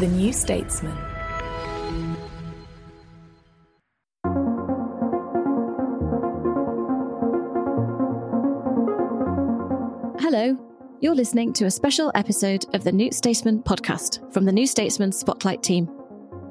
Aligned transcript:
The 0.00 0.08
New 0.08 0.32
Statesman. 0.32 0.90
Hello, 10.18 10.58
you're 11.00 11.14
listening 11.14 11.52
to 11.52 11.66
a 11.66 11.70
special 11.70 12.10
episode 12.16 12.66
of 12.74 12.82
the 12.82 12.90
New 12.90 13.12
Statesman 13.12 13.62
podcast 13.62 14.32
from 14.32 14.44
the 14.44 14.50
New 14.50 14.66
Statesman 14.66 15.12
Spotlight 15.12 15.62
team. 15.62 15.88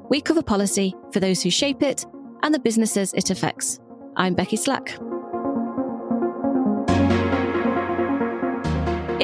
We 0.08 0.22
cover 0.22 0.42
policy 0.42 0.94
for 1.12 1.20
those 1.20 1.42
who 1.42 1.50
shape 1.50 1.82
it 1.82 2.06
and 2.42 2.54
the 2.54 2.58
businesses 2.58 3.12
it 3.12 3.28
affects. 3.28 3.78
I'm 4.16 4.32
Becky 4.32 4.56
Slack. 4.56 4.96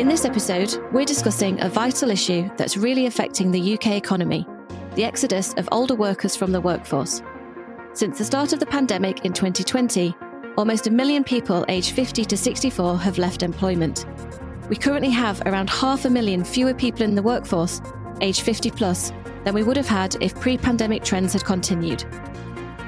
In 0.00 0.08
this 0.08 0.24
episode, 0.24 0.78
we're 0.92 1.04
discussing 1.04 1.60
a 1.60 1.68
vital 1.68 2.10
issue 2.10 2.48
that's 2.56 2.78
really 2.78 3.04
affecting 3.04 3.50
the 3.50 3.74
UK 3.74 3.88
economy 3.88 4.46
the 4.94 5.04
exodus 5.04 5.52
of 5.58 5.68
older 5.72 5.94
workers 5.94 6.34
from 6.34 6.52
the 6.52 6.60
workforce. 6.60 7.20
Since 7.92 8.16
the 8.16 8.24
start 8.24 8.54
of 8.54 8.60
the 8.60 8.66
pandemic 8.66 9.26
in 9.26 9.34
2020, 9.34 10.16
almost 10.56 10.86
a 10.86 10.90
million 10.90 11.22
people 11.22 11.66
aged 11.68 11.94
50 11.94 12.24
to 12.24 12.34
64 12.34 12.96
have 12.96 13.18
left 13.18 13.42
employment. 13.42 14.06
We 14.70 14.76
currently 14.76 15.10
have 15.10 15.42
around 15.44 15.68
half 15.68 16.06
a 16.06 16.10
million 16.10 16.44
fewer 16.44 16.72
people 16.72 17.02
in 17.02 17.14
the 17.14 17.22
workforce, 17.22 17.82
aged 18.22 18.40
50 18.40 18.70
plus, 18.70 19.12
than 19.44 19.52
we 19.52 19.62
would 19.62 19.76
have 19.76 19.86
had 19.86 20.16
if 20.22 20.34
pre 20.34 20.56
pandemic 20.56 21.04
trends 21.04 21.34
had 21.34 21.44
continued. 21.44 22.06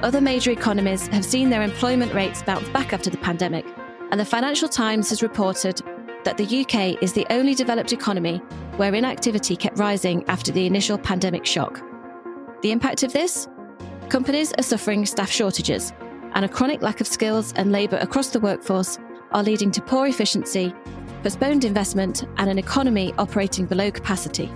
Other 0.03 0.23
major 0.23 0.51
economies 0.51 1.09
have 1.09 1.27
seen 1.27 1.51
their 1.51 1.63
employment 1.63 2.15
rates 2.15 2.43
bounce 2.43 2.71
back 2.71 2.95
after 2.95 3.11
the 3.11 3.19
pandemic, 3.19 3.67
and 4.11 4.19
the 4.19 4.25
Financial 4.25 4.69
Times 4.69 5.11
has 5.11 5.23
reported 5.23 5.83
that 6.25 6.37
the 6.37 6.63
UK 6.63 7.03
is 7.03 7.13
the 7.13 7.27
only 7.31 7.55
developed 7.55 7.93
economy 7.93 8.39
where 8.77 8.95
inactivity 8.95 9.57
kept 9.57 9.79
rising 9.79 10.25
after 10.29 10.53
the 10.53 10.67
initial 10.67 10.99
pandemic 10.99 11.45
shock. 11.45 11.83
The 12.63 12.73
impact 12.73 13.03
of 13.03 13.13
this? 13.13 13.49
Companies 14.09 14.53
are 14.59 14.63
suffering 14.63 15.05
staff 15.07 15.31
shortages, 15.31 15.93
and 16.35 16.45
a 16.45 16.49
chronic 16.49 16.83
lack 16.83 17.01
of 17.01 17.07
skills 17.07 17.53
and 17.55 17.73
labour 17.73 17.99
across 17.99 18.31
the 18.31 18.41
workforce 18.41 18.99
are 19.33 19.43
leading 19.43 19.71
to 19.73 19.83
poor 19.83 20.07
efficiency, 20.07 20.75
postponed 21.23 21.65
investment, 21.65 22.25
and 22.37 22.51
an 22.51 22.59
economy 22.59 23.15
operating 23.19 23.67
below 23.67 23.91
capacity. 23.91 24.51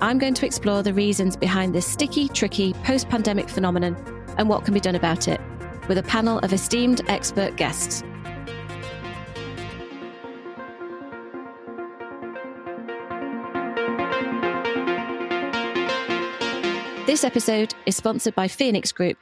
I'm 0.00 0.18
going 0.18 0.34
to 0.34 0.46
explore 0.46 0.82
the 0.82 0.92
reasons 0.92 1.36
behind 1.36 1.74
this 1.74 1.86
sticky, 1.86 2.28
tricky 2.28 2.72
post 2.84 3.08
pandemic 3.08 3.48
phenomenon 3.48 3.96
and 4.38 4.48
what 4.48 4.64
can 4.64 4.74
be 4.74 4.80
done 4.80 4.96
about 4.96 5.28
it, 5.28 5.40
with 5.88 5.98
a 5.98 6.02
panel 6.02 6.38
of 6.40 6.52
esteemed 6.52 7.02
expert 7.08 7.56
guests. 7.56 8.02
This 17.06 17.22
episode 17.22 17.74
is 17.84 17.96
sponsored 17.96 18.34
by 18.34 18.48
Phoenix 18.48 18.90
Group, 18.90 19.18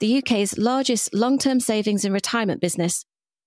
the 0.00 0.18
UK's 0.18 0.58
largest 0.58 1.14
long 1.14 1.38
term 1.38 1.60
savings 1.60 2.04
and 2.04 2.12
retirement 2.12 2.60
business. 2.60 3.06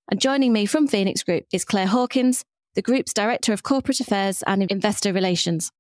And 0.10 0.20
joining 0.20 0.52
me 0.52 0.66
from 0.66 0.88
Phoenix 0.88 1.22
Group 1.22 1.46
is 1.54 1.64
Claire 1.64 1.86
Hawkins, 1.86 2.44
the 2.74 2.82
group's 2.82 3.14
Director 3.14 3.54
of 3.54 3.62
Corporate 3.62 4.00
Affairs 4.00 4.42
and 4.48 4.64
Investor 4.64 5.14
Relations. 5.14 5.72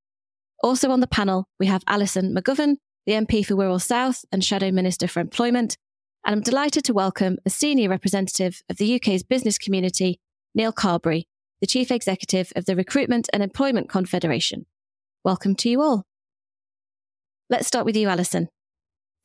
Also 0.62 0.92
on 0.92 1.00
the 1.00 1.08
panel, 1.08 1.48
we 1.60 1.66
have 1.66 1.84
Alison 1.88 2.36
McGovern, 2.36 2.76
the 3.08 3.14
MP 3.14 3.44
for 3.44 3.56
Wirral 3.56 3.82
South 3.82 4.24
and 4.32 4.44
Shadow 4.44 4.70
Minister 4.70 5.08
for 5.08 5.20
Employment. 5.20 5.76
And 6.24 6.36
I'm 6.36 6.44
delighted 6.44 6.86
to 6.86 6.94
welcome 6.94 7.40
a 7.44 7.50
senior 7.50 7.90
representative 7.90 8.62
of 8.70 8.78
the 8.78 8.96
UK's 8.98 9.24
business 9.24 9.58
community, 9.58 10.20
Neil 10.54 10.72
Carberry, 10.72 11.28
the 11.60 11.66
Chief 11.66 11.90
Executive 11.90 12.54
of 12.56 12.66
the 12.66 12.76
Recruitment 12.76 13.30
and 13.34 13.42
Employment 13.42 13.90
Confederation. 13.90 14.68
Welcome 15.24 15.56
to 15.56 15.70
you 15.70 15.82
all. 15.82 16.06
Let's 17.50 17.68
start 17.68 17.86
with 17.86 17.96
you, 17.96 18.08
Alison. 18.08 18.50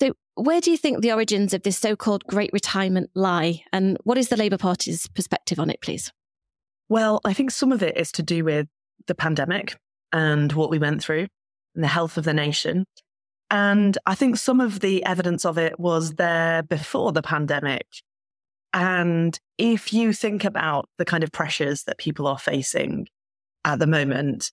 So, 0.01 0.13
where 0.35 0.61
do 0.61 0.71
you 0.71 0.77
think 0.77 1.01
the 1.01 1.13
origins 1.13 1.55
of 1.55 1.63
this 1.63 1.79
so 1.79 1.97
called 1.97 2.25
Great 2.25 2.51
Retirement 2.53 3.11
lie? 3.15 3.63
And 3.73 3.99
what 4.05 4.19
is 4.19 4.29
the 4.29 4.37
Labour 4.37 4.59
Party's 4.59 5.07
perspective 5.09 5.59
on 5.59 5.71
it, 5.71 5.81
please? 5.81 6.13
Well, 6.89 7.21
I 7.25 7.33
think 7.33 7.51
some 7.51 7.73
of 7.73 7.83
it 7.83 7.97
is 7.97 8.11
to 8.13 8.23
do 8.23 8.45
with 8.45 8.67
the 9.07 9.15
pandemic 9.15 9.77
and 10.13 10.53
what 10.53 10.71
we 10.71 10.79
went 10.79 11.03
through 11.03 11.29
and 11.75 11.85
the 11.85 11.89
health 11.89 12.17
of 12.19 12.25
the 12.25 12.35
nation. 12.35 12.85
And 13.51 13.97
I 14.07 14.15
think 14.15 14.37
some 14.37 14.61
of 14.61 14.81
the 14.81 15.05
evidence 15.05 15.45
of 15.45 15.59
it 15.59 15.79
was 15.79 16.15
there 16.15 16.63
before 16.63 17.13
the 17.13 17.23
pandemic. 17.23 17.87
And 18.73 19.39
if 19.59 19.93
you 19.93 20.13
think 20.13 20.45
about 20.45 20.89
the 20.99 21.05
kind 21.05 21.25
of 21.25 21.33
pressures 21.33 21.85
that 21.85 21.99
people 21.99 22.27
are 22.27 22.39
facing 22.39 23.09
at 23.65 23.79
the 23.79 23.87
moment, 23.87 24.53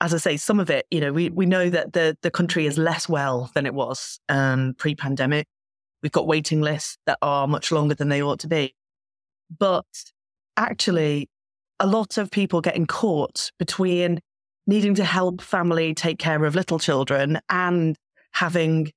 as 0.00 0.12
I 0.12 0.18
say, 0.18 0.36
some 0.36 0.60
of 0.60 0.70
it, 0.70 0.86
you 0.90 1.00
know, 1.00 1.12
we, 1.12 1.30
we 1.30 1.46
know 1.46 1.70
that 1.70 1.92
the, 1.92 2.16
the 2.22 2.30
country 2.30 2.66
is 2.66 2.76
less 2.76 3.08
well 3.08 3.50
than 3.54 3.66
it 3.66 3.74
was 3.74 4.20
um, 4.28 4.74
pre 4.78 4.94
pandemic. 4.94 5.46
We've 6.02 6.12
got 6.12 6.26
waiting 6.26 6.60
lists 6.60 6.98
that 7.06 7.18
are 7.22 7.48
much 7.48 7.72
longer 7.72 7.94
than 7.94 8.08
they 8.08 8.22
ought 8.22 8.40
to 8.40 8.48
be. 8.48 8.74
But 9.58 9.86
actually, 10.56 11.28
a 11.80 11.86
lot 11.86 12.18
of 12.18 12.30
people 12.30 12.60
getting 12.60 12.86
caught 12.86 13.50
between 13.58 14.20
needing 14.66 14.94
to 14.96 15.04
help 15.04 15.40
family 15.40 15.94
take 15.94 16.18
care 16.18 16.44
of 16.44 16.54
little 16.54 16.78
children 16.78 17.38
and 17.48 17.96
having 18.32 18.90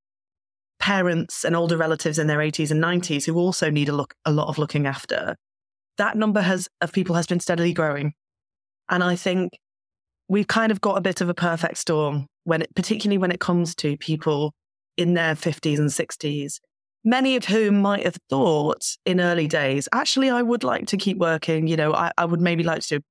parents 0.80 1.44
and 1.44 1.56
older 1.56 1.78
relatives 1.78 2.18
in 2.18 2.28
their 2.28 2.40
80s 2.40 2.72
and 2.72 2.81
90s 2.81 3.26
who 3.26 3.36
also 3.36 3.70
need 3.70 3.90
a 3.90 3.94
look 3.94 4.14
a 4.26 4.31
lot 4.31 4.48
of 4.48 4.58
looking 4.58 4.88
after 4.88 5.36
that 5.98 6.16
number 6.16 6.42
has 6.42 6.70
of 6.80 6.94
people 6.94 7.16
has 7.16 7.28
been 7.28 7.42
steadily 7.42 7.74
growing 7.74 8.14
and 8.90 9.04
i 9.04 9.14
think 9.14 9.52
we've 10.29 10.47
kind 10.47 10.72
of 10.72 10.79
got 10.79 10.97
a 10.97 11.01
bit 11.01 11.19
of 11.19 11.28
a 11.28 11.34
perfect 11.34 11.78
storm 11.78 12.28
when 12.45 12.62
it, 12.62 12.73
particularly 12.75 13.17
when 13.17 13.31
it 13.31 13.40
comes 13.40 13.75
to 13.75 13.97
people 13.97 14.53
in 14.95 15.16
their 15.16 15.34
50s 15.34 15.79
and 15.79 15.90
60s, 15.90 16.59
many 17.03 17.35
of 17.35 17.45
whom 17.45 17.81
might 17.81 18.06
have 18.06 18.17
thought 18.29 18.95
in 19.06 19.19
early 19.19 19.47
days, 19.47 19.89
actually, 19.91 20.29
I 20.29 20.41
would 20.41 20.63
like 20.63 20.88
to 20.88 20.97
keep 20.97 21.18
working. 21.18 21.68
You 21.68 21.75
know, 21.75 21.94
I, 21.94 22.12
I 22.18 22.25
would 22.25 22.39
maybe 22.39 22.63
like 22.63 22.84
to 22.84 23.01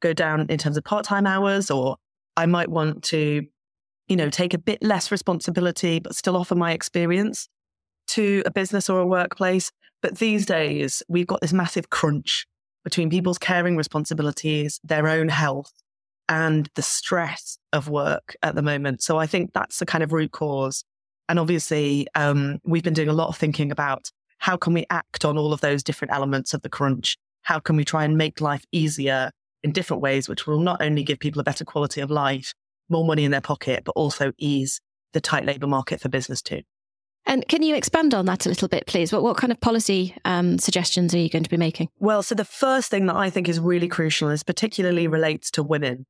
go 0.00 0.12
down 0.12 0.46
in 0.48 0.58
terms 0.58 0.76
of 0.76 0.84
part 0.84 1.04
time 1.04 1.26
hours, 1.26 1.70
or 1.70 1.96
I 2.36 2.46
might 2.46 2.68
want 2.68 3.02
to, 3.04 3.42
you 4.08 4.16
know, 4.16 4.28
take 4.28 4.52
a 4.52 4.58
bit 4.58 4.82
less 4.82 5.10
responsibility, 5.10 5.98
but 5.98 6.14
still 6.14 6.36
offer 6.36 6.54
my 6.54 6.72
experience 6.72 7.48
to 8.08 8.42
a 8.44 8.50
business 8.50 8.90
or 8.90 9.00
a 9.00 9.06
workplace. 9.06 9.72
But 10.02 10.18
these 10.18 10.44
days, 10.44 11.02
we've 11.08 11.26
got 11.26 11.40
this 11.40 11.54
massive 11.54 11.88
crunch 11.88 12.46
between 12.84 13.08
people's 13.08 13.38
caring 13.38 13.76
responsibilities, 13.76 14.78
their 14.84 15.08
own 15.08 15.28
health, 15.28 15.72
and 16.28 16.68
the 16.74 16.82
stress 16.82 17.58
of 17.72 17.88
work 17.88 18.36
at 18.42 18.54
the 18.54 18.62
moment. 18.62 19.02
So 19.02 19.18
I 19.18 19.26
think 19.26 19.52
that's 19.52 19.78
the 19.78 19.86
kind 19.86 20.02
of 20.02 20.12
root 20.12 20.32
cause. 20.32 20.84
And 21.28 21.38
obviously, 21.38 22.06
um, 22.14 22.58
we've 22.64 22.82
been 22.82 22.94
doing 22.94 23.08
a 23.08 23.12
lot 23.14 23.28
of 23.28 23.36
thinking 23.36 23.70
about 23.70 24.10
how 24.38 24.56
can 24.56 24.74
we 24.74 24.86
act 24.90 25.24
on 25.24 25.38
all 25.38 25.52
of 25.52 25.60
those 25.60 25.82
different 25.82 26.12
elements 26.12 26.54
of 26.54 26.62
the 26.62 26.68
crunch? 26.68 27.16
How 27.42 27.58
can 27.58 27.76
we 27.76 27.84
try 27.84 28.04
and 28.04 28.16
make 28.16 28.40
life 28.40 28.64
easier 28.72 29.30
in 29.62 29.72
different 29.72 30.02
ways, 30.02 30.28
which 30.28 30.46
will 30.46 30.60
not 30.60 30.82
only 30.82 31.02
give 31.02 31.18
people 31.18 31.40
a 31.40 31.44
better 31.44 31.64
quality 31.64 32.00
of 32.00 32.10
life, 32.10 32.54
more 32.88 33.04
money 33.04 33.24
in 33.24 33.30
their 33.30 33.40
pocket, 33.40 33.82
but 33.84 33.92
also 33.92 34.32
ease 34.38 34.80
the 35.12 35.20
tight 35.20 35.44
labour 35.44 35.66
market 35.66 36.00
for 36.00 36.08
business 36.08 36.42
too. 36.42 36.62
And 37.26 37.46
can 37.48 37.62
you 37.62 37.74
expand 37.74 38.14
on 38.14 38.26
that 38.26 38.46
a 38.46 38.48
little 38.48 38.68
bit, 38.68 38.86
please? 38.86 39.12
What, 39.12 39.22
what 39.22 39.36
kind 39.36 39.52
of 39.52 39.60
policy 39.60 40.14
um, 40.24 40.58
suggestions 40.58 41.12
are 41.14 41.18
you 41.18 41.28
going 41.28 41.42
to 41.42 41.50
be 41.50 41.56
making? 41.56 41.88
Well, 41.98 42.22
so 42.22 42.34
the 42.34 42.44
first 42.44 42.90
thing 42.90 43.06
that 43.06 43.16
I 43.16 43.30
think 43.30 43.48
is 43.48 43.58
really 43.58 43.88
crucial, 43.88 44.28
is 44.30 44.42
particularly 44.42 45.08
relates 45.08 45.50
to 45.52 45.62
women, 45.62 46.06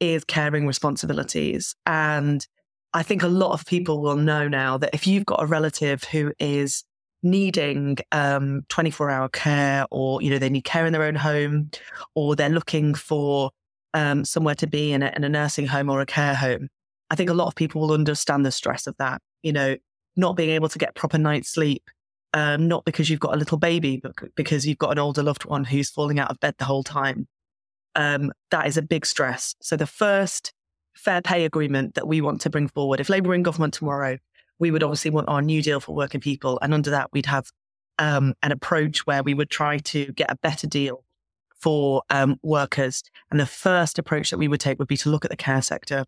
is 0.00 0.24
caring 0.24 0.66
responsibilities. 0.66 1.76
And 1.84 2.46
I 2.94 3.02
think 3.02 3.22
a 3.22 3.28
lot 3.28 3.52
of 3.52 3.66
people 3.66 4.00
will 4.00 4.16
know 4.16 4.48
now 4.48 4.78
that 4.78 4.90
if 4.94 5.06
you've 5.06 5.26
got 5.26 5.42
a 5.42 5.46
relative 5.46 6.04
who 6.04 6.32
is 6.38 6.84
needing 7.22 7.96
um, 8.12 8.62
24 8.68 9.10
hour 9.10 9.28
care 9.28 9.86
or, 9.90 10.22
you 10.22 10.30
know, 10.30 10.38
they 10.38 10.50
need 10.50 10.64
care 10.64 10.86
in 10.86 10.92
their 10.92 11.02
own 11.02 11.14
home 11.14 11.70
or 12.14 12.36
they're 12.36 12.48
looking 12.48 12.94
for 12.94 13.50
um, 13.94 14.24
somewhere 14.24 14.54
to 14.56 14.66
be 14.66 14.92
in 14.92 15.02
a, 15.02 15.12
in 15.16 15.24
a 15.24 15.28
nursing 15.28 15.66
home 15.66 15.88
or 15.88 16.00
a 16.00 16.06
care 16.06 16.34
home, 16.34 16.68
I 17.10 17.14
think 17.14 17.30
a 17.30 17.34
lot 17.34 17.46
of 17.46 17.54
people 17.54 17.80
will 17.80 17.92
understand 17.92 18.44
the 18.44 18.50
stress 18.50 18.86
of 18.86 18.96
that. 18.98 19.22
You 19.42 19.52
know, 19.52 19.76
not 20.16 20.36
being 20.36 20.50
able 20.50 20.68
to 20.68 20.78
get 20.78 20.94
proper 20.94 21.18
night's 21.18 21.50
sleep, 21.50 21.90
um, 22.32 22.68
not 22.68 22.84
because 22.84 23.08
you've 23.10 23.20
got 23.20 23.34
a 23.34 23.38
little 23.38 23.58
baby, 23.58 23.98
but 24.02 24.12
because 24.34 24.66
you've 24.66 24.78
got 24.78 24.92
an 24.92 24.98
older 24.98 25.22
loved 25.22 25.44
one 25.44 25.64
who's 25.64 25.90
falling 25.90 26.18
out 26.18 26.30
of 26.30 26.40
bed 26.40 26.54
the 26.58 26.64
whole 26.64 26.82
time. 26.82 27.28
Um, 27.94 28.32
that 28.50 28.66
is 28.66 28.76
a 28.76 28.82
big 28.82 29.06
stress. 29.06 29.54
So 29.60 29.76
the 29.76 29.86
first 29.86 30.52
fair 30.94 31.22
pay 31.22 31.44
agreement 31.44 31.94
that 31.94 32.08
we 32.08 32.20
want 32.20 32.40
to 32.42 32.50
bring 32.50 32.68
forward, 32.68 33.00
if 33.00 33.08
Labour 33.08 33.34
in 33.34 33.42
government 33.42 33.74
tomorrow, 33.74 34.18
we 34.58 34.70
would 34.70 34.82
obviously 34.82 35.10
want 35.10 35.28
our 35.28 35.42
new 35.42 35.62
deal 35.62 35.80
for 35.80 35.94
working 35.94 36.20
people. 36.20 36.58
And 36.62 36.74
under 36.74 36.90
that, 36.90 37.10
we'd 37.12 37.26
have 37.26 37.50
um, 37.98 38.34
an 38.42 38.52
approach 38.52 39.06
where 39.06 39.22
we 39.22 39.34
would 39.34 39.50
try 39.50 39.78
to 39.78 40.06
get 40.12 40.30
a 40.30 40.36
better 40.36 40.66
deal 40.66 41.04
for 41.60 42.02
um, 42.10 42.38
workers. 42.42 43.02
And 43.30 43.40
the 43.40 43.46
first 43.46 43.98
approach 43.98 44.30
that 44.30 44.38
we 44.38 44.48
would 44.48 44.60
take 44.60 44.78
would 44.78 44.88
be 44.88 44.96
to 44.98 45.08
look 45.08 45.24
at 45.24 45.30
the 45.30 45.36
care 45.36 45.62
sector 45.62 46.04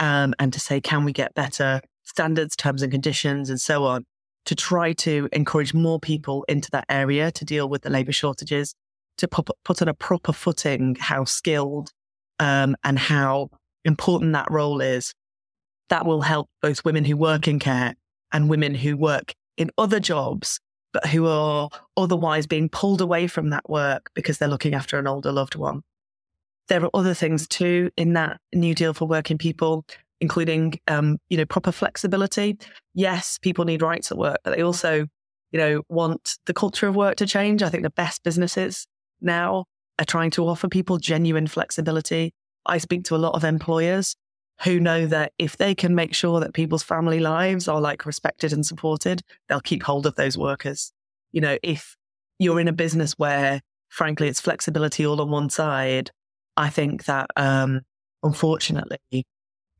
um, 0.00 0.34
and 0.38 0.52
to 0.52 0.60
say, 0.60 0.80
can 0.80 1.04
we 1.04 1.12
get 1.12 1.34
better 1.34 1.80
standards, 2.08 2.56
terms 2.56 2.82
and 2.82 2.90
conditions, 2.90 3.50
and 3.50 3.60
so 3.60 3.84
on, 3.84 4.04
to 4.46 4.54
try 4.54 4.92
to 4.94 5.28
encourage 5.32 5.74
more 5.74 6.00
people 6.00 6.44
into 6.48 6.70
that 6.72 6.86
area 6.88 7.30
to 7.32 7.44
deal 7.44 7.68
with 7.68 7.82
the 7.82 7.90
labour 7.90 8.12
shortages, 8.12 8.74
to 9.18 9.28
put, 9.28 9.48
put 9.64 9.82
on 9.82 9.88
a 9.88 9.94
proper 9.94 10.32
footing 10.32 10.96
how 10.98 11.24
skilled 11.24 11.90
um, 12.38 12.76
and 12.82 12.98
how 12.98 13.50
important 13.84 14.32
that 14.32 14.50
role 14.50 14.80
is. 14.80 15.12
that 15.88 16.06
will 16.06 16.22
help 16.22 16.48
both 16.62 16.84
women 16.84 17.04
who 17.04 17.16
work 17.16 17.48
in 17.48 17.58
care 17.58 17.94
and 18.32 18.48
women 18.48 18.74
who 18.74 18.96
work 18.96 19.34
in 19.56 19.70
other 19.78 20.00
jobs, 20.00 20.60
but 20.92 21.06
who 21.06 21.26
are 21.26 21.68
otherwise 21.96 22.46
being 22.46 22.68
pulled 22.68 23.00
away 23.00 23.26
from 23.26 23.50
that 23.50 23.68
work 23.68 24.10
because 24.14 24.38
they're 24.38 24.48
looking 24.48 24.74
after 24.74 24.98
an 24.98 25.06
older 25.06 25.32
loved 25.32 25.54
one. 25.54 25.82
There 26.68 26.84
are 26.84 26.90
other 26.92 27.14
things 27.14 27.48
too 27.48 27.90
in 27.96 28.12
that 28.12 28.38
New 28.54 28.74
Deal 28.74 28.92
for 28.92 29.08
working 29.08 29.38
people, 29.38 29.84
including, 30.20 30.78
um, 30.88 31.18
you 31.28 31.36
know, 31.36 31.46
proper 31.46 31.72
flexibility. 31.72 32.58
Yes, 32.94 33.38
people 33.38 33.64
need 33.64 33.82
rights 33.82 34.10
at 34.10 34.18
work, 34.18 34.38
but 34.44 34.56
they 34.56 34.62
also, 34.62 35.06
you 35.52 35.58
know, 35.58 35.82
want 35.88 36.38
the 36.46 36.54
culture 36.54 36.88
of 36.88 36.96
work 36.96 37.16
to 37.16 37.26
change. 37.26 37.62
I 37.62 37.68
think 37.68 37.82
the 37.82 37.90
best 37.90 38.22
businesses 38.22 38.86
now 39.20 39.64
are 39.98 40.04
trying 40.04 40.30
to 40.32 40.46
offer 40.46 40.68
people 40.68 40.98
genuine 40.98 41.46
flexibility. 41.46 42.32
I 42.66 42.78
speak 42.78 43.04
to 43.04 43.16
a 43.16 43.18
lot 43.18 43.34
of 43.34 43.44
employers 43.44 44.16
who 44.62 44.80
know 44.80 45.06
that 45.06 45.32
if 45.38 45.56
they 45.56 45.74
can 45.74 45.94
make 45.94 46.14
sure 46.14 46.40
that 46.40 46.52
people's 46.52 46.82
family 46.82 47.20
lives 47.20 47.68
are 47.68 47.80
like 47.80 48.04
respected 48.04 48.52
and 48.52 48.66
supported, 48.66 49.22
they'll 49.48 49.60
keep 49.60 49.84
hold 49.84 50.04
of 50.06 50.16
those 50.16 50.36
workers. 50.36 50.92
You 51.32 51.40
know, 51.40 51.58
if 51.62 51.96
you're 52.38 52.60
in 52.60 52.68
a 52.68 52.72
business 52.72 53.14
where, 53.16 53.60
frankly, 53.88 54.28
it's 54.28 54.40
flexibility 54.40 55.06
all 55.06 55.20
on 55.20 55.30
one 55.30 55.50
side, 55.50 56.10
I 56.56 56.70
think 56.70 57.04
that 57.04 57.30
um, 57.36 57.82
unfortunately, 58.22 58.98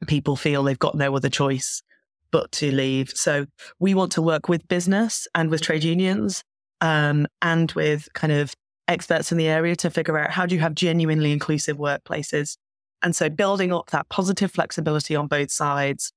people 0.06 0.36
feel 0.36 0.62
they've 0.62 0.78
got 0.78 0.94
no 0.94 1.14
other 1.14 1.28
choice 1.28 1.82
but 2.30 2.52
to 2.52 2.70
leave. 2.70 3.10
So 3.10 3.46
we 3.78 3.94
want 3.94 4.12
to 4.12 4.22
work 4.22 4.48
with 4.48 4.68
business 4.68 5.26
and 5.34 5.50
with 5.50 5.62
trade 5.62 5.84
unions 5.84 6.44
um, 6.80 7.26
and 7.42 7.72
with 7.72 8.08
kind 8.14 8.32
of 8.32 8.54
experts 8.86 9.32
in 9.32 9.38
the 9.38 9.48
area 9.48 9.76
to 9.76 9.90
figure 9.90 10.18
out 10.18 10.30
how 10.30 10.46
do 10.46 10.54
you 10.54 10.60
have 10.60 10.74
genuinely 10.74 11.32
inclusive 11.32 11.76
workplaces 11.76 12.56
and 13.02 13.14
so 13.14 13.28
building 13.28 13.72
up 13.72 13.90
that 13.90 14.08
positive 14.08 14.50
flexibility 14.50 15.14
on 15.14 15.26
both 15.26 15.50
sides. 15.50 16.12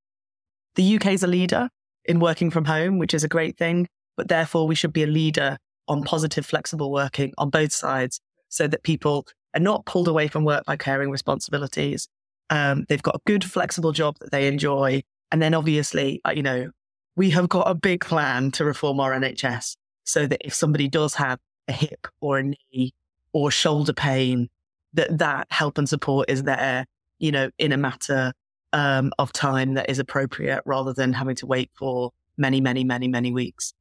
The 0.75 0.95
UK 0.95 1.07
is 1.07 1.23
a 1.23 1.27
leader 1.27 1.69
in 2.05 2.19
working 2.19 2.49
from 2.49 2.65
home, 2.65 2.97
which 2.97 3.13
is 3.13 3.23
a 3.23 3.27
great 3.27 3.57
thing, 3.57 3.87
but 4.17 4.27
therefore 4.27 4.67
we 4.67 4.75
should 4.75 4.93
be 4.93 5.03
a 5.03 5.07
leader 5.07 5.57
on 5.87 6.03
positive, 6.03 6.45
flexible 6.45 6.91
working 6.91 7.33
on 7.37 7.49
both 7.49 7.71
sides 7.71 8.19
so 8.49 8.67
that 8.67 8.83
people 8.83 9.27
are 9.53 9.59
not 9.59 9.85
pulled 9.85 10.07
away 10.07 10.27
from 10.27 10.43
work 10.43 10.65
by 10.65 10.75
caring 10.75 11.11
responsibilities. 11.11 12.07
Um, 12.51 12.85
they've 12.89 13.01
got 13.01 13.15
a 13.15 13.21
good, 13.25 13.43
flexible 13.43 13.93
job 13.93 14.17
that 14.19 14.31
they 14.31 14.47
enjoy. 14.47 15.01
And 15.31 15.41
then 15.41 15.53
obviously, 15.53 16.21
uh, 16.25 16.33
you 16.35 16.43
know, 16.43 16.69
we 17.15 17.31
have 17.31 17.49
got 17.49 17.69
a 17.69 17.73
big 17.73 18.01
plan 18.01 18.51
to 18.51 18.65
reform 18.65 18.99
our 18.99 19.11
NHS 19.11 19.77
so 20.03 20.27
that 20.27 20.45
if 20.45 20.53
somebody 20.53 20.87
does 20.87 21.15
have 21.15 21.39
a 21.67 21.71
hip 21.71 22.07
or 22.19 22.37
a 22.37 22.43
knee 22.43 22.93
or 23.33 23.49
shoulder 23.49 23.93
pain 23.93 24.49
that 24.93 25.17
that 25.19 25.47
help 25.49 25.77
and 25.77 25.87
support 25.87 26.29
is 26.29 26.43
there, 26.43 26.85
you 27.19 27.31
know, 27.31 27.49
in 27.57 27.71
a 27.71 27.77
matter 27.77 28.33
um, 28.73 29.11
of 29.17 29.31
time 29.31 29.75
that 29.75 29.89
is 29.89 29.99
appropriate 29.99 30.61
rather 30.65 30.93
than 30.93 31.13
having 31.13 31.35
to 31.35 31.45
wait 31.45 31.71
for 31.73 32.11
many, 32.37 32.59
many, 32.59 32.83
many, 32.83 33.07
many 33.07 33.31
weeks. 33.31 33.73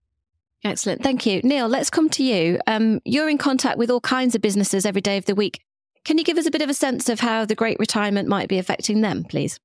Excellent. 0.63 1.03
Thank 1.03 1.25
you. 1.27 1.41
Neil, 1.43 1.69
let's 1.69 1.91
come 1.91 2.11
to 2.11 2.23
you. 2.23 2.61
Um, 2.67 3.01
you're 3.05 3.31
in 3.31 3.39
contact 3.39 3.79
with 3.79 3.91
all 3.91 4.01
kinds 4.01 4.35
of 4.35 4.43
businesses 4.43 4.85
every 4.85 5.01
day 5.01 5.17
of 5.17 5.25
the 5.25 5.35
week. 5.35 5.61
Can 6.05 6.19
you 6.19 6.25
give 6.25 6.39
us 6.39 6.47
a 6.47 6.51
bit 6.51 6.63
of 6.63 6.71
a 6.71 6.75
sense 6.75 7.09
of 7.09 7.21
how 7.21 7.45
the 7.45 7.55
great 7.55 7.79
retirement 7.79 8.29
might 8.29 8.49
be 8.49 8.59
affecting 8.59 9.01
them, 9.01 9.25
please? 9.25 9.59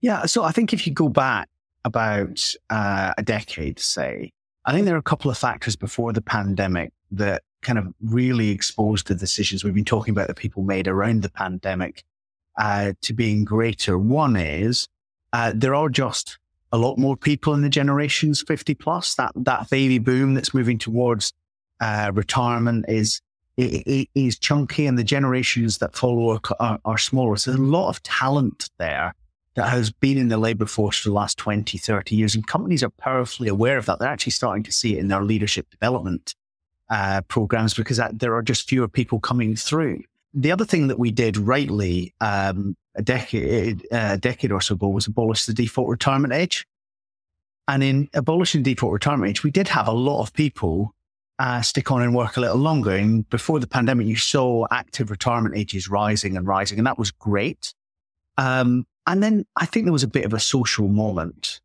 Yeah. 0.00 0.26
So 0.26 0.44
I 0.44 0.52
think 0.52 0.72
if 0.72 0.86
you 0.86 0.92
go 0.92 1.08
back 1.08 1.48
about 1.84 2.54
uh, 2.70 3.12
a 3.16 3.22
decade, 3.22 3.78
say, 3.78 4.32
I 4.64 4.72
think 4.72 4.86
there 4.86 4.94
are 4.94 4.98
a 4.98 5.02
couple 5.02 5.30
of 5.30 5.38
factors 5.38 5.76
before 5.76 6.12
the 6.12 6.22
pandemic 6.22 6.92
that 7.12 7.42
kind 7.62 7.78
of 7.78 7.92
really 8.02 8.50
exposed 8.50 9.08
the 9.08 9.14
decisions 9.14 9.64
we've 9.64 9.74
been 9.74 9.84
talking 9.84 10.12
about 10.12 10.28
that 10.28 10.36
people 10.36 10.62
made 10.62 10.88
around 10.88 11.22
the 11.22 11.30
pandemic 11.30 12.04
uh, 12.58 12.92
to 13.02 13.12
being 13.12 13.44
greater. 13.44 13.98
One 13.98 14.36
is 14.36 14.88
uh, 15.32 15.52
there 15.54 15.74
are 15.74 15.88
just 15.88 16.38
a 16.72 16.78
lot 16.78 16.98
more 16.98 17.16
people 17.16 17.52
in 17.54 17.62
the 17.62 17.68
generations 17.68 18.42
50 18.46 18.74
plus. 18.74 19.14
That 19.14 19.32
that 19.36 19.68
baby 19.70 19.98
boom 19.98 20.34
that's 20.34 20.54
moving 20.54 20.78
towards 20.78 21.32
uh, 21.80 22.10
retirement 22.14 22.84
is 22.88 23.20
is 24.14 24.38
chunky, 24.38 24.86
and 24.86 24.98
the 24.98 25.04
generations 25.04 25.78
that 25.78 25.94
follow 25.94 26.30
are, 26.30 26.40
are, 26.58 26.78
are 26.84 26.98
smaller. 26.98 27.36
So 27.36 27.50
there's 27.50 27.60
a 27.60 27.64
lot 27.64 27.88
of 27.88 28.02
talent 28.02 28.70
there 28.78 29.14
that 29.54 29.68
has 29.68 29.90
been 29.90 30.16
in 30.16 30.28
the 30.28 30.38
labor 30.38 30.66
force 30.66 30.98
for 31.00 31.08
the 31.08 31.14
last 31.14 31.36
20, 31.38 31.76
30 31.76 32.14
years. 32.14 32.34
And 32.34 32.46
companies 32.46 32.82
are 32.82 32.90
powerfully 32.90 33.48
aware 33.48 33.78
of 33.78 33.86
that. 33.86 33.98
They're 33.98 34.08
actually 34.08 34.32
starting 34.32 34.62
to 34.64 34.72
see 34.72 34.96
it 34.96 35.00
in 35.00 35.08
their 35.08 35.22
leadership 35.22 35.68
development 35.70 36.34
uh, 36.88 37.22
programs 37.28 37.74
because 37.74 37.96
that, 37.96 38.18
there 38.18 38.34
are 38.34 38.42
just 38.42 38.68
fewer 38.68 38.88
people 38.88 39.20
coming 39.20 39.56
through. 39.56 40.02
The 40.32 40.52
other 40.52 40.64
thing 40.64 40.88
that 40.88 40.98
we 40.98 41.10
did 41.10 41.36
rightly 41.36 42.14
um, 42.20 42.76
a 42.94 43.02
decade 43.02 43.86
uh, 43.92 44.10
a 44.12 44.18
decade 44.18 44.52
or 44.52 44.60
so 44.60 44.74
ago 44.74 44.88
was 44.88 45.06
abolish 45.06 45.46
the 45.46 45.54
default 45.54 45.88
retirement 45.88 46.32
age. 46.32 46.66
And 47.68 47.82
in 47.82 48.08
abolishing 48.14 48.62
default 48.62 48.92
retirement 48.92 49.30
age, 49.30 49.44
we 49.44 49.50
did 49.50 49.68
have 49.68 49.86
a 49.86 49.92
lot 49.92 50.22
of 50.22 50.32
people 50.32 50.92
uh, 51.40 51.62
stick 51.62 51.90
on 51.90 52.02
and 52.02 52.14
work 52.14 52.36
a 52.36 52.40
little 52.40 52.58
longer. 52.58 52.90
And 52.90 53.28
before 53.30 53.60
the 53.60 53.66
pandemic, 53.66 54.06
you 54.06 54.16
saw 54.16 54.66
active 54.70 55.10
retirement 55.10 55.56
ages 55.56 55.88
rising 55.88 56.36
and 56.36 56.46
rising, 56.46 56.76
and 56.78 56.86
that 56.86 56.98
was 56.98 57.10
great. 57.10 57.72
Um, 58.36 58.86
and 59.06 59.22
then 59.22 59.46
I 59.56 59.64
think 59.64 59.86
there 59.86 59.92
was 59.92 60.02
a 60.02 60.08
bit 60.08 60.26
of 60.26 60.34
a 60.34 60.38
social 60.38 60.86
moment 60.86 61.60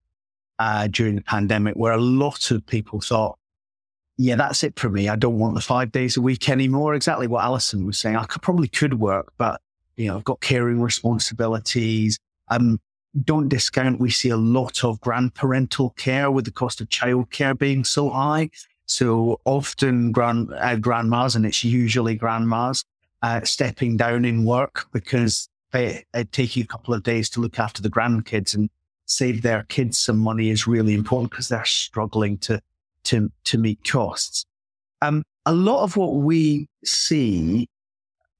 uh, 0.60 0.88
during 0.88 1.16
the 1.16 1.22
pandemic 1.22 1.76
where 1.76 1.92
a 1.92 2.00
lot 2.00 2.52
of 2.52 2.66
people 2.66 3.02
thought, 3.02 3.38
yeah, 4.18 4.36
that's 4.36 4.64
it 4.64 4.80
for 4.80 4.90
me. 4.90 5.10
I 5.10 5.18
don't 5.18 5.40
want 5.40 5.56
the 5.56 5.62
five 5.62 5.92
days 5.92 6.16
a 6.16 6.22
week 6.22 6.48
anymore. 6.48 6.96
Exactly 6.96 7.28
what 7.28 7.44
Alison 7.44 7.86
was 7.86 7.98
saying. 7.98 8.16
I 8.16 8.24
could, 8.24 8.42
probably 8.42 8.70
could 8.70 8.98
work, 8.98 9.34
but 9.38 9.60
you 9.98 10.08
know, 10.08 10.16
I've 10.16 10.24
got 10.24 10.40
caring 10.40 10.82
responsibilities. 10.82 12.18
Um, 12.48 12.80
don't 13.26 13.50
discount. 13.50 14.00
We 14.00 14.10
see 14.10 14.30
a 14.30 14.38
lot 14.38 14.86
of 14.86 15.02
grandparental 15.02 15.98
care 15.98 16.32
with 16.32 16.46
the 16.46 16.52
cost 16.52 16.80
of 16.80 16.88
childcare 16.88 17.58
being 17.58 17.84
so 17.84 18.10
high. 18.10 18.52
So 18.86 19.40
often 19.46 20.12
grand, 20.12 20.54
uh, 20.54 20.76
grandmas, 20.76 21.36
and 21.36 21.46
it's 21.46 21.64
usually 21.64 22.16
grandmas, 22.16 22.86
uh, 23.22 23.42
stepping 23.44 23.98
down 23.98 24.26
in 24.26 24.46
work 24.46 24.86
because 24.92 25.50
they 25.72 26.06
uh, 26.14 26.24
taking 26.32 26.64
a 26.64 26.68
couple 26.68 26.94
of 26.94 27.04
days 27.04 27.30
to 27.32 27.42
look 27.42 27.60
after 27.60 27.82
the 27.82 27.90
grandkids 27.90 28.54
and 28.54 28.70
save 29.06 29.42
their 29.42 29.64
kids 29.64 29.98
some 29.98 30.18
money 30.18 30.50
is 30.50 30.68
really 30.68 30.94
important 30.94 31.32
because 31.32 31.48
they're 31.48 31.66
struggling 31.66 32.38
to 32.40 32.62
to, 33.06 33.32
to 33.46 33.58
meet 33.58 33.84
costs. 33.84 34.46
Um, 35.02 35.24
a 35.46 35.54
lot 35.54 35.84
of 35.84 35.96
what 35.96 36.16
we 36.16 36.68
see, 36.84 37.70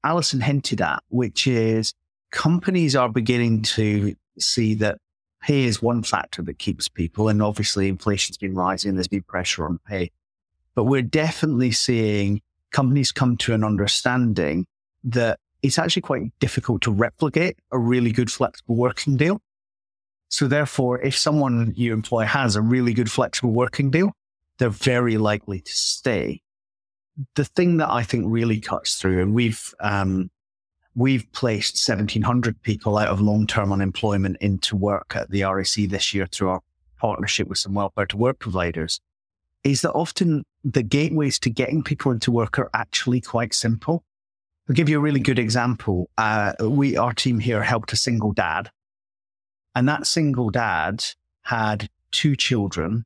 Alison 0.04 0.40
hinted 0.40 0.80
at, 0.80 1.02
which 1.08 1.46
is 1.46 1.94
companies 2.32 2.96
are 2.96 3.08
beginning 3.08 3.62
to 3.62 4.14
see 4.38 4.74
that 4.74 4.98
pay 5.40 5.64
is 5.64 5.80
one 5.80 6.02
factor 6.02 6.42
that 6.42 6.58
keeps 6.58 6.88
people. 6.88 7.28
And 7.28 7.40
obviously 7.40 7.88
inflation's 7.88 8.36
been 8.36 8.54
rising. 8.54 8.94
There's 8.94 9.08
been 9.08 9.22
pressure 9.22 9.64
on 9.64 9.78
pay, 9.86 10.10
but 10.76 10.84
we're 10.84 11.02
definitely 11.02 11.72
seeing 11.72 12.40
companies 12.70 13.10
come 13.10 13.36
to 13.38 13.54
an 13.54 13.64
understanding 13.64 14.66
that 15.02 15.40
it's 15.62 15.78
actually 15.78 16.02
quite 16.02 16.38
difficult 16.38 16.82
to 16.82 16.92
replicate 16.92 17.56
a 17.72 17.78
really 17.78 18.12
good 18.12 18.30
flexible 18.30 18.76
working 18.76 19.16
deal. 19.16 19.40
So 20.28 20.46
therefore, 20.46 21.00
if 21.00 21.16
someone 21.16 21.72
you 21.76 21.92
employ 21.92 22.24
has 22.24 22.54
a 22.54 22.62
really 22.62 22.92
good 22.92 23.10
flexible 23.10 23.52
working 23.52 23.90
deal, 23.90 24.12
they're 24.58 24.68
very 24.68 25.16
likely 25.16 25.60
to 25.60 25.72
stay. 25.72 26.42
The 27.34 27.44
thing 27.44 27.78
that 27.78 27.90
I 27.90 28.02
think 28.02 28.26
really 28.28 28.60
cuts 28.60 28.96
through, 28.96 29.22
and 29.22 29.34
we've 29.34 29.74
um, 29.80 30.30
we've 30.94 31.30
placed 31.32 31.88
1,700 31.88 32.60
people 32.62 32.98
out 32.98 33.08
of 33.08 33.20
long-term 33.20 33.72
unemployment 33.72 34.36
into 34.40 34.76
work 34.76 35.14
at 35.14 35.30
the 35.30 35.44
REC 35.44 35.88
this 35.88 36.12
year 36.12 36.26
through 36.26 36.50
our 36.50 36.60
partnership 36.98 37.48
with 37.48 37.58
some 37.58 37.74
welfare 37.74 38.06
to 38.06 38.16
work 38.16 38.38
providers, 38.38 39.00
is 39.62 39.82
that 39.82 39.92
often 39.92 40.44
the 40.66 40.82
gateways 40.82 41.38
to 41.38 41.50
getting 41.50 41.82
people 41.82 42.12
into 42.12 42.30
work 42.30 42.58
are 42.58 42.70
actually 42.74 43.20
quite 43.20 43.54
simple. 43.54 44.04
I'll 44.68 44.74
give 44.74 44.88
you 44.88 44.98
a 44.98 45.00
really 45.00 45.20
good 45.20 45.38
example. 45.38 46.10
Uh, 46.18 46.54
we, 46.60 46.96
our 46.96 47.12
team 47.12 47.38
here 47.38 47.62
helped 47.62 47.92
a 47.92 47.96
single 47.96 48.32
dad 48.32 48.70
and 49.76 49.88
that 49.88 50.06
single 50.06 50.50
dad 50.50 51.04
had 51.42 51.88
two 52.10 52.34
children 52.34 53.04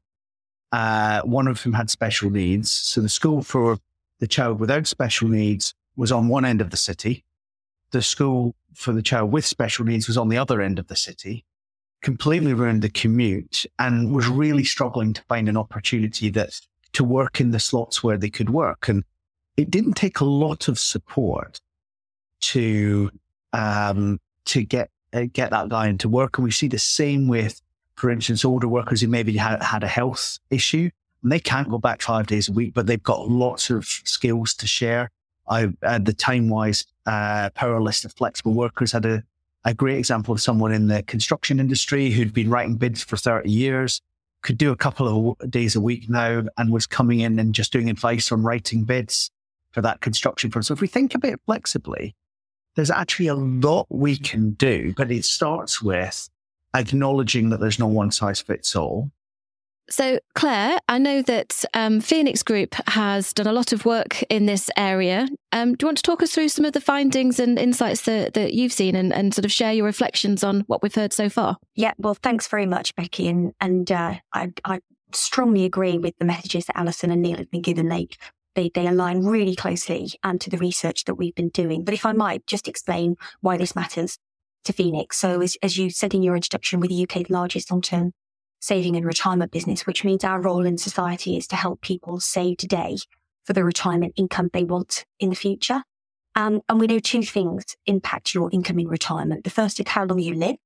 uh, 0.72 1.20
one 1.22 1.48
of 1.48 1.62
them 1.62 1.72
had 1.72 1.90
special 1.90 2.30
needs. 2.30 2.70
So 2.70 3.00
the 3.00 3.08
school 3.08 3.42
for 3.42 3.78
the 4.20 4.28
child 4.28 4.60
without 4.60 4.86
special 4.86 5.28
needs 5.28 5.74
was 5.96 6.12
on 6.12 6.28
one 6.28 6.44
end 6.44 6.60
of 6.60 6.70
the 6.70 6.76
city. 6.76 7.24
The 7.90 8.02
school 8.02 8.54
for 8.74 8.92
the 8.92 9.02
child 9.02 9.32
with 9.32 9.44
special 9.44 9.84
needs 9.84 10.06
was 10.06 10.16
on 10.16 10.28
the 10.28 10.38
other 10.38 10.60
end 10.60 10.78
of 10.78 10.86
the 10.86 10.96
city, 10.96 11.44
completely 12.02 12.54
ruined 12.54 12.82
the 12.82 12.88
commute 12.88 13.66
and 13.78 14.14
was 14.14 14.28
really 14.28 14.64
struggling 14.64 15.12
to 15.14 15.22
find 15.22 15.48
an 15.48 15.56
opportunity 15.56 16.30
that 16.30 16.60
to 16.92 17.04
work 17.04 17.40
in 17.40 17.50
the 17.50 17.60
slots 17.60 18.02
where 18.02 18.18
they 18.18 18.30
could 18.30 18.50
work. 18.50 18.88
And 18.88 19.04
it 19.56 19.70
didn't 19.70 19.94
take 19.94 20.20
a 20.20 20.24
lot 20.24 20.68
of 20.68 20.78
support 20.78 21.60
to, 22.40 23.10
um, 23.52 24.20
to 24.46 24.62
get, 24.62 24.90
uh, 25.12 25.24
get 25.32 25.50
that 25.50 25.68
guy 25.68 25.88
into 25.88 26.08
work. 26.08 26.38
And 26.38 26.44
we 26.44 26.50
see 26.50 26.68
the 26.68 26.78
same 26.78 27.28
with 27.28 27.60
for 28.00 28.10
instance, 28.10 28.46
older 28.46 28.66
workers 28.66 29.02
who 29.02 29.08
maybe 29.08 29.36
had, 29.36 29.62
had 29.62 29.84
a 29.84 29.88
health 29.88 30.38
issue 30.48 30.88
and 31.22 31.30
they 31.30 31.38
can't 31.38 31.68
go 31.68 31.76
back 31.76 32.00
five 32.00 32.26
days 32.26 32.48
a 32.48 32.52
week, 32.52 32.72
but 32.72 32.86
they've 32.86 33.02
got 33.02 33.28
lots 33.28 33.68
of 33.68 33.84
skills 33.84 34.54
to 34.54 34.66
share. 34.66 35.10
I, 35.46 35.68
at 35.82 36.06
the 36.06 36.14
Timewise, 36.14 36.86
uh, 37.04 37.50
power 37.50 37.78
list 37.78 38.06
of 38.06 38.14
flexible 38.14 38.54
workers 38.54 38.92
had 38.92 39.04
a, 39.04 39.22
a 39.66 39.74
great 39.74 39.98
example 39.98 40.32
of 40.32 40.40
someone 40.40 40.72
in 40.72 40.86
the 40.86 41.02
construction 41.02 41.60
industry 41.60 42.10
who'd 42.10 42.32
been 42.32 42.48
writing 42.48 42.76
bids 42.76 43.04
for 43.04 43.18
30 43.18 43.50
years, 43.50 44.00
could 44.42 44.58
do 44.58 44.72
a 44.72 44.76
couple 44.76 45.36
of 45.40 45.50
days 45.50 45.76
a 45.76 45.80
week 45.80 46.08
now 46.08 46.42
and 46.56 46.72
was 46.72 46.86
coming 46.86 47.20
in 47.20 47.38
and 47.38 47.54
just 47.54 47.72
doing 47.72 47.90
advice 47.90 48.32
on 48.32 48.42
writing 48.42 48.84
bids 48.84 49.30
for 49.72 49.82
that 49.82 50.00
construction 50.00 50.50
firm. 50.50 50.62
So 50.62 50.74
if 50.74 50.80
we 50.80 50.88
think 50.88 51.14
a 51.14 51.18
bit 51.18 51.40
flexibly, 51.46 52.14
there's 52.76 52.90
actually 52.90 53.26
a 53.26 53.34
lot 53.34 53.86
we 53.90 54.16
can 54.16 54.52
do, 54.52 54.94
but 54.96 55.10
it 55.10 55.24
starts 55.24 55.82
with 55.82 56.28
acknowledging 56.74 57.50
that 57.50 57.60
there's 57.60 57.78
no 57.78 57.86
one 57.86 58.10
size 58.10 58.40
fits 58.40 58.74
all. 58.76 59.10
So, 59.90 60.20
Claire, 60.34 60.78
I 60.88 60.98
know 60.98 61.20
that 61.22 61.64
um, 61.74 62.00
Phoenix 62.00 62.44
Group 62.44 62.76
has 62.86 63.32
done 63.32 63.48
a 63.48 63.52
lot 63.52 63.72
of 63.72 63.84
work 63.84 64.22
in 64.24 64.46
this 64.46 64.70
area. 64.76 65.28
Um, 65.50 65.74
do 65.74 65.84
you 65.84 65.88
want 65.88 65.98
to 65.98 66.02
talk 66.02 66.22
us 66.22 66.32
through 66.32 66.48
some 66.48 66.64
of 66.64 66.72
the 66.72 66.80
findings 66.80 67.40
and 67.40 67.58
insights 67.58 68.02
that, 68.02 68.34
that 68.34 68.54
you've 68.54 68.72
seen 68.72 68.94
and, 68.94 69.12
and 69.12 69.34
sort 69.34 69.44
of 69.44 69.50
share 69.50 69.72
your 69.72 69.84
reflections 69.84 70.44
on 70.44 70.60
what 70.68 70.80
we've 70.80 70.94
heard 70.94 71.12
so 71.12 71.28
far? 71.28 71.56
Yeah, 71.74 71.92
well, 71.98 72.14
thanks 72.14 72.46
very 72.46 72.66
much, 72.66 72.94
Becky. 72.94 73.26
And, 73.26 73.52
and 73.60 73.90
uh, 73.90 74.14
I, 74.32 74.52
I 74.64 74.80
strongly 75.12 75.64
agree 75.64 75.98
with 75.98 76.16
the 76.18 76.24
messages 76.24 76.66
that 76.66 76.78
Alison 76.78 77.10
and 77.10 77.20
Neil 77.20 77.38
have 77.38 77.50
been 77.50 77.62
given. 77.62 77.88
They 77.88 78.08
they, 78.56 78.68
they 78.74 78.88
align 78.88 79.24
really 79.24 79.54
closely 79.54 80.10
um, 80.24 80.38
to 80.40 80.50
the 80.50 80.58
research 80.58 81.04
that 81.04 81.14
we've 81.14 81.34
been 81.34 81.50
doing. 81.50 81.84
But 81.84 81.94
if 81.94 82.04
I 82.04 82.12
might 82.12 82.46
just 82.48 82.66
explain 82.66 83.14
why 83.40 83.56
this 83.56 83.76
matters 83.76 84.18
to 84.64 84.72
Phoenix. 84.72 85.16
So 85.16 85.40
as, 85.40 85.56
as 85.62 85.78
you 85.78 85.90
said 85.90 86.14
in 86.14 86.22
your 86.22 86.34
introduction, 86.34 86.80
we're 86.80 86.88
the 86.88 87.04
UK's 87.04 87.30
largest 87.30 87.70
long-term 87.70 88.12
saving 88.60 88.96
and 88.96 89.06
retirement 89.06 89.50
business, 89.50 89.86
which 89.86 90.04
means 90.04 90.22
our 90.22 90.40
role 90.40 90.64
in 90.64 90.78
society 90.78 91.36
is 91.36 91.46
to 91.48 91.56
help 91.56 91.80
people 91.80 92.20
save 92.20 92.58
today 92.58 92.98
for 93.44 93.52
the 93.52 93.64
retirement 93.64 94.12
income 94.16 94.50
they 94.52 94.64
want 94.64 95.04
in 95.18 95.30
the 95.30 95.36
future. 95.36 95.82
Um, 96.36 96.60
and 96.68 96.78
we 96.78 96.86
know 96.86 96.98
two 96.98 97.22
things 97.22 97.76
impact 97.86 98.34
your 98.34 98.50
income 98.52 98.78
in 98.78 98.88
retirement. 98.88 99.44
The 99.44 99.50
first 99.50 99.80
is 99.80 99.88
how 99.88 100.04
long 100.04 100.20
you 100.20 100.34
live. 100.34 100.56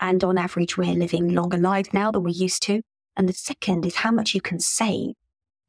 And 0.00 0.22
on 0.24 0.36
average, 0.36 0.76
we're 0.76 0.94
living 0.94 1.28
longer 1.32 1.58
lives 1.58 1.90
now 1.92 2.10
than 2.10 2.24
we 2.24 2.32
used 2.32 2.62
to. 2.64 2.82
And 3.16 3.28
the 3.28 3.32
second 3.32 3.86
is 3.86 3.96
how 3.96 4.10
much 4.10 4.34
you 4.34 4.40
can 4.40 4.58
save 4.58 5.14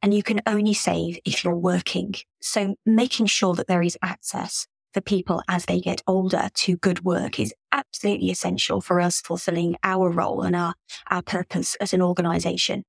and 0.02 0.12
you 0.12 0.22
can 0.22 0.40
only 0.46 0.74
save 0.74 1.18
if 1.24 1.44
you're 1.44 1.56
working. 1.56 2.14
So 2.40 2.76
making 2.84 3.26
sure 3.26 3.54
that 3.54 3.68
there 3.68 3.82
is 3.82 3.96
access 4.02 4.66
for 4.92 5.00
people 5.00 5.42
as 5.48 5.66
they 5.66 5.80
get 5.80 6.02
older 6.06 6.48
to 6.54 6.76
good 6.76 7.04
work 7.04 7.38
is 7.38 7.54
absolutely 7.72 8.30
essential 8.30 8.80
for 8.80 9.00
us 9.00 9.20
fulfilling 9.20 9.76
our 9.82 10.10
role 10.10 10.42
and 10.42 10.56
our, 10.56 10.74
our 11.10 11.22
purpose 11.22 11.74
as 11.76 11.92
an 11.92 12.02
organization. 12.02 12.84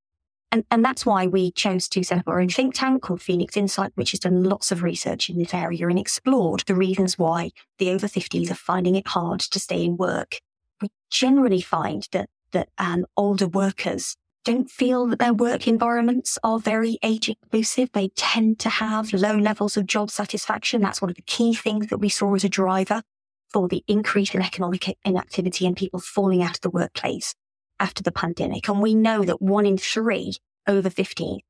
And, 0.52 0.66
and 0.72 0.84
that's 0.84 1.06
why 1.06 1.28
we 1.28 1.52
chose 1.52 1.88
to 1.90 2.04
set 2.04 2.20
up 2.20 2.28
our 2.28 2.40
own 2.40 2.50
think 2.50 2.74
tank 2.74 3.04
called 3.04 3.22
Phoenix 3.22 3.56
Insight, 3.56 3.92
which 3.96 4.12
has 4.12 4.20
done 4.20 4.44
lots 4.44 4.72
of 4.72 4.82
research 4.82 5.30
in 5.30 5.38
this 5.38 5.54
area 5.54 5.88
and 5.88 6.00
explored 6.00 6.64
the 6.66 6.74
reasons 6.74 7.20
why 7.20 7.52
the 7.78 7.92
over 7.92 8.08
50s 8.08 8.50
are 8.50 8.56
finding 8.56 8.96
it 8.96 9.08
hard 9.08 9.42
to 9.42 9.60
stay 9.60 9.84
in 9.84 9.96
work. 9.96 10.40
We 10.82 10.90
generally 11.12 11.62
find 11.62 12.08
that, 12.14 12.30
that 12.52 12.70
um, 12.80 13.06
older 13.16 13.48
workers 13.48 14.16
don't 14.46 14.70
feel 14.70 15.08
that 15.08 15.20
their 15.20 15.34
work 15.34 15.68
environments 15.68 16.38
are 16.44 16.60
very 16.60 16.98
age 17.04 17.30
inclusive. 17.30 17.92
They 17.92 18.10
tend 18.10 18.60
to 18.60 18.70
have 18.70 19.14
low 19.14 19.36
levels 19.36 19.78
of 19.78 19.86
job 19.86 20.10
satisfaction. 20.10 20.82
That's 20.82 21.02
one 21.02 21.10
of 21.10 21.16
the 21.16 21.22
key 21.24 21.54
things 21.54 21.88
that 21.88 21.98
we 21.98 22.10
saw 22.10 22.36
as 22.36 22.44
a 22.44 22.50
driver 22.50 23.04
for 23.52 23.68
the 23.68 23.84
increase 23.88 24.34
in 24.34 24.42
economic 24.42 24.98
inactivity 25.04 25.66
and 25.66 25.76
people 25.76 26.00
falling 26.00 26.44
out 26.44 26.56
of 26.56 26.62
the 26.62 26.70
workplace 26.70 27.36
after 27.80 28.04
the 28.04 28.12
pandemic. 28.12 28.68
And 28.68 28.82
we 28.82 28.94
know 28.94 29.24
that 29.24 29.42
one 29.42 29.66
in 29.66 29.78
three 29.78 30.34
over 30.68 30.90
50 30.90 31.44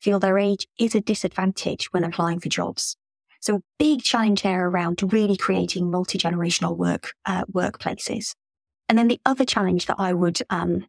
feel 0.00 0.18
their 0.18 0.38
age 0.38 0.66
is 0.78 0.94
a 0.94 1.00
disadvantage 1.00 1.92
when 1.92 2.04
applying 2.04 2.40
for 2.40 2.48
jobs. 2.48 2.96
So 3.40 3.56
a 3.56 3.62
big 3.78 4.02
challenge 4.02 4.42
there 4.42 4.68
around 4.68 5.00
really 5.12 5.36
creating 5.36 5.90
multi-generational 5.90 6.76
work, 6.76 7.12
uh, 7.26 7.44
workplaces. 7.44 8.34
And 8.88 8.98
then 8.98 9.08
the 9.08 9.20
other 9.24 9.44
challenge 9.44 9.86
that 9.86 9.96
I 9.98 10.12
would, 10.12 10.40
um, 10.50 10.86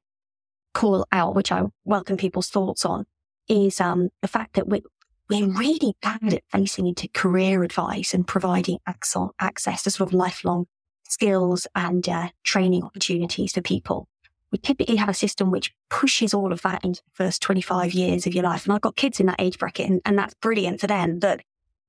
call 0.75 1.07
out, 1.11 1.33
which 1.33 1.51
I 1.51 1.63
welcome 1.85 2.17
people's 2.17 2.49
thoughts 2.49 2.85
on, 2.85 3.05
is 3.47 3.81
um, 3.81 4.09
the 4.21 4.27
fact 4.27 4.53
that 4.53 4.67
we're, 4.67 4.81
we're 5.29 5.47
really 5.47 5.95
bad 6.03 6.33
at 6.33 6.43
facing 6.51 6.85
into 6.85 7.07
career 7.07 7.63
advice 7.63 8.13
and 8.13 8.27
providing 8.27 8.77
access 8.85 9.83
to 9.83 9.89
sort 9.89 10.09
of 10.09 10.13
lifelong 10.13 10.67
skills 11.07 11.65
and 11.73 12.07
uh, 12.07 12.29
training 12.43 12.83
opportunities 12.83 13.53
for 13.53 13.61
people. 13.61 14.07
We 14.51 14.59
typically 14.59 14.97
have 14.97 15.09
a 15.09 15.13
system 15.13 15.49
which 15.49 15.73
pushes 15.89 16.33
all 16.33 16.53
of 16.53 16.61
that 16.61 16.83
into 16.83 17.01
the 17.01 17.11
first 17.13 17.41
25 17.41 17.93
years 17.93 18.27
of 18.27 18.33
your 18.33 18.43
life. 18.43 18.65
And 18.65 18.73
I've 18.73 18.81
got 18.81 18.95
kids 18.95 19.19
in 19.19 19.25
that 19.25 19.41
age 19.41 19.57
bracket 19.57 19.89
and, 19.89 20.01
and 20.05 20.17
that's 20.17 20.35
brilliant 20.35 20.81
for 20.81 20.87
them, 20.87 21.19
but 21.19 21.41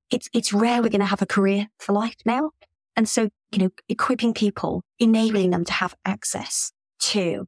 it's, 0.09 0.29
it's 0.33 0.53
rare 0.53 0.81
we're 0.81 0.89
going 0.89 0.99
to 0.99 1.05
have 1.05 1.21
a 1.21 1.27
career 1.27 1.67
for 1.77 1.93
life 1.93 2.15
now. 2.25 2.51
And 2.95 3.07
so, 3.07 3.29
you 3.51 3.59
know, 3.59 3.69
equipping 3.89 4.33
people, 4.33 4.81
enabling 4.97 5.51
them 5.51 5.65
to 5.65 5.73
have 5.73 5.93
access 6.05 6.71
to 6.99 7.47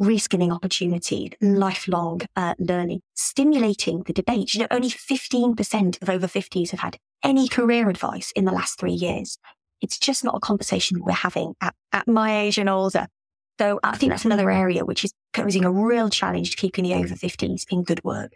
reskilling 0.00 0.52
opportunity, 0.52 1.32
lifelong 1.40 2.22
uh, 2.36 2.54
learning, 2.58 3.00
stimulating 3.14 4.02
the 4.04 4.12
debate. 4.12 4.54
You 4.54 4.60
know, 4.60 4.68
only 4.70 4.88
15% 4.88 6.02
of 6.02 6.08
over 6.08 6.26
50s 6.26 6.70
have 6.70 6.80
had 6.80 6.98
any 7.22 7.48
career 7.48 7.88
advice 7.88 8.32
in 8.32 8.44
the 8.44 8.52
last 8.52 8.78
three 8.78 8.92
years. 8.92 9.38
It's 9.80 9.98
just 9.98 10.24
not 10.24 10.36
a 10.36 10.40
conversation 10.40 11.02
we're 11.02 11.12
having 11.12 11.54
at, 11.60 11.74
at 11.92 12.08
my 12.08 12.40
age 12.40 12.58
and 12.58 12.68
older. 12.68 13.06
So 13.58 13.78
I 13.82 13.96
think 13.96 14.10
that's 14.10 14.24
another 14.24 14.50
area 14.50 14.84
which 14.84 15.04
is 15.04 15.12
posing 15.34 15.64
a 15.64 15.70
real 15.70 16.08
challenge 16.08 16.52
to 16.52 16.56
keeping 16.56 16.84
the 16.84 16.94
over 16.94 17.14
50s 17.14 17.66
in 17.70 17.82
good 17.82 18.02
work. 18.02 18.32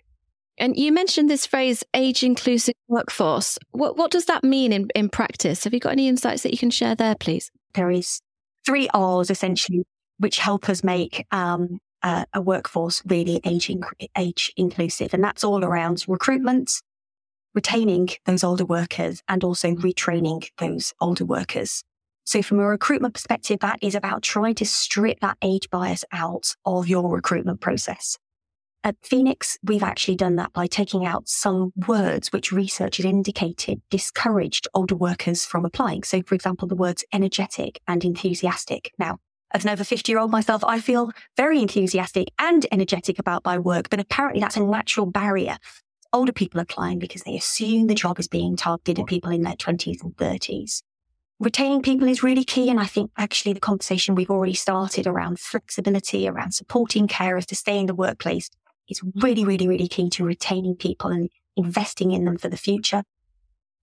And 0.59 0.76
you 0.76 0.92
mentioned 0.92 1.30
this 1.30 1.47
phrase 1.47 1.83
age 1.94 2.23
inclusive 2.23 2.75
workforce. 2.88 3.59
What, 3.73 3.97
what 3.97 4.11
does 4.11 4.26
that 4.26 4.44
mean 4.44 4.73
in, 4.73 4.88
in 4.94 5.09
practice? 5.09 5.64
Have 5.64 5.75
you 5.75 5.80
got 5.80 5.92
any 5.92 6.09
insights 6.09 6.42
that 6.42 6.52
you 6.52 6.59
can 6.59 6.71
share 6.71 6.94
there, 6.94 7.14
please? 7.14 7.50
There 7.73 7.90
is 7.90 8.21
three 8.64 8.88
R's 8.94 9.30
essentially 9.30 9.85
which 10.18 10.38
help 10.38 10.68
us 10.68 10.85
make 10.85 11.26
um, 11.30 11.78
uh, 12.02 12.25
a 12.35 12.40
workforce 12.40 13.02
really 13.06 13.40
age, 13.44 13.68
inc- 13.68 14.09
age 14.16 14.52
inclusive. 14.56 15.14
And 15.14 15.25
that's 15.25 15.44
all 15.44 15.64
around 15.64 16.04
recruitment, 16.06 16.83
retaining 17.54 18.11
those 18.26 18.44
older 18.44 18.64
workers, 18.64 19.23
and 19.28 19.42
also 19.42 19.71
retraining 19.75 20.49
those 20.59 20.92
older 21.00 21.25
workers. 21.25 21.83
So, 22.26 22.42
from 22.42 22.59
a 22.59 22.66
recruitment 22.66 23.14
perspective, 23.14 23.61
that 23.61 23.78
is 23.83 23.94
about 23.94 24.23
trying 24.23 24.54
to 24.56 24.64
strip 24.64 25.21
that 25.21 25.37
age 25.42 25.68
bias 25.71 26.04
out 26.12 26.54
of 26.64 26.88
your 26.88 27.11
recruitment 27.11 27.61
process. 27.61 28.18
At 28.83 28.97
Phoenix, 29.02 29.56
we've 29.62 29.83
actually 29.83 30.16
done 30.16 30.37
that 30.37 30.52
by 30.52 30.66
taking 30.66 31.06
out 31.06 31.26
some 31.26 31.73
words 31.87 32.33
which 32.33 32.52
research 32.52 32.99
had 32.99 33.06
indicated 33.06 33.80
discouraged 33.88 34.68
older 34.75 34.94
workers 34.94 35.47
from 35.47 35.64
applying. 35.64 36.02
So, 36.02 36.23
for 36.23 36.35
example, 36.35 36.68
the 36.68 36.75
words 36.75 37.02
energetic 37.11 37.80
and 37.88 38.04
enthusiastic. 38.04 38.92
Now, 38.99 39.18
as 39.54 39.64
an 39.64 39.70
over 39.70 39.84
50 39.84 40.11
year 40.11 40.18
old 40.18 40.32
myself, 40.32 40.64
I 40.64 40.80
feel 40.80 41.12
very 41.37 41.62
enthusiastic 41.62 42.28
and 42.38 42.66
energetic 42.73 43.18
about 43.18 43.44
my 43.44 43.56
work, 43.56 43.88
but 43.88 44.00
apparently 44.00 44.40
that's 44.40 44.56
a 44.56 44.64
natural 44.64 45.06
barrier. 45.06 45.56
Older 46.12 46.32
people 46.32 46.61
applying 46.61 46.99
because 46.99 47.23
they 47.23 47.37
assume 47.37 47.87
the 47.87 47.94
job 47.94 48.18
is 48.18 48.28
being 48.28 48.56
targeted 48.56 48.99
at 48.99 49.06
people 49.06 49.30
in 49.30 49.42
their 49.42 49.54
20s 49.54 50.02
and 50.02 50.16
30s. 50.16 50.82
Retaining 51.40 51.82
people 51.82 52.08
is 52.08 52.23
really 52.23 52.44
key. 52.44 52.68
And 52.68 52.80
I 52.80 52.84
think 52.84 53.11
actually 53.16 53.52
the 53.52 53.61
conversation 53.61 54.14
we've 54.14 54.30
already 54.30 54.54
started 54.54 55.06
around 55.06 55.38
flexibility, 55.38 56.28
around 56.28 56.52
supporting 56.52 57.08
carers 57.08 57.46
to 57.46 57.56
stay 57.56 57.78
in 57.78 57.87
the 57.87 57.94
workplace 57.94 58.50
is 58.88 59.00
really, 59.16 59.44
really, 59.44 59.66
really 59.66 59.88
key 59.88 60.11
to 60.11 60.25
retaining 60.25 60.76
people 60.76 61.11
and 61.11 61.30
investing 61.56 62.11
in 62.11 62.25
them 62.25 62.38
for 62.38 62.49
the 62.49 62.56
future. 62.56 63.02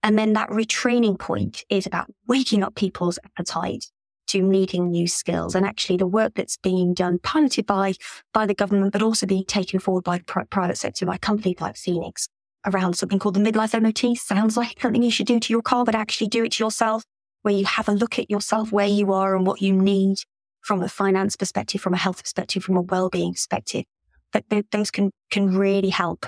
And 0.04 0.18
then 0.18 0.34
that 0.34 0.50
retraining 0.50 1.20
point 1.20 1.64
is 1.70 1.86
about 1.86 2.12
waking 2.28 2.64
up 2.64 2.76
people's 2.76 3.20
appetite 3.26 3.86
to 4.32 4.42
needing 4.42 4.90
new 4.90 5.08
skills. 5.08 5.56
And 5.56 5.66
actually 5.66 5.98
the 5.98 6.08
work 6.08 6.34
that's 6.36 6.58
being 6.58 6.94
done, 6.94 7.20
piloted 7.20 7.66
by, 7.66 7.94
by 8.34 8.46
the 8.46 8.54
government, 8.54 8.94
but 8.94 9.02
also 9.02 9.26
being 9.26 9.46
taken 9.46 9.80
forward 9.80 10.04
by 10.04 10.20
private 10.50 10.78
sector, 10.78 11.06
by 11.06 11.18
companies 11.18 11.62
like 11.62 11.78
Phoenix 11.78 12.28
around 12.66 12.94
something 12.94 13.20
called 13.20 13.34
the 13.34 13.40
midlife 13.40 13.80
MOT. 13.80 14.18
Sounds 14.18 14.58
like 14.58 14.80
something 14.82 15.04
you 15.04 15.12
should 15.12 15.28
do 15.28 15.40
to 15.40 15.54
your 15.54 15.62
car, 15.62 15.84
but 15.84 15.96
actually 15.96 16.28
do 16.28 16.44
it 16.44 16.54
to 16.54 16.64
yourself, 16.64 17.04
where 17.42 17.54
you 17.54 17.66
have 17.66 17.90
a 17.90 17.94
look 17.94 18.20
at 18.20 18.30
yourself, 18.30 18.72
where 18.72 18.88
you 18.88 19.14
are 19.14 19.36
and 19.36 19.46
what 19.46 19.62
you 19.62 19.74
need 19.74 20.18
from 20.62 20.82
a 20.82 20.88
finance 20.88 21.36
perspective, 21.36 21.82
from 21.82 21.94
a 21.94 21.98
health 21.98 22.22
perspective, 22.22 22.64
from 22.64 22.78
a 22.78 22.82
well-being 22.82 23.34
perspective. 23.34 23.86
That 24.34 24.46
those 24.72 24.92
can, 24.92 25.12
can 25.30 25.58
really 25.58 25.90
help 25.90 26.26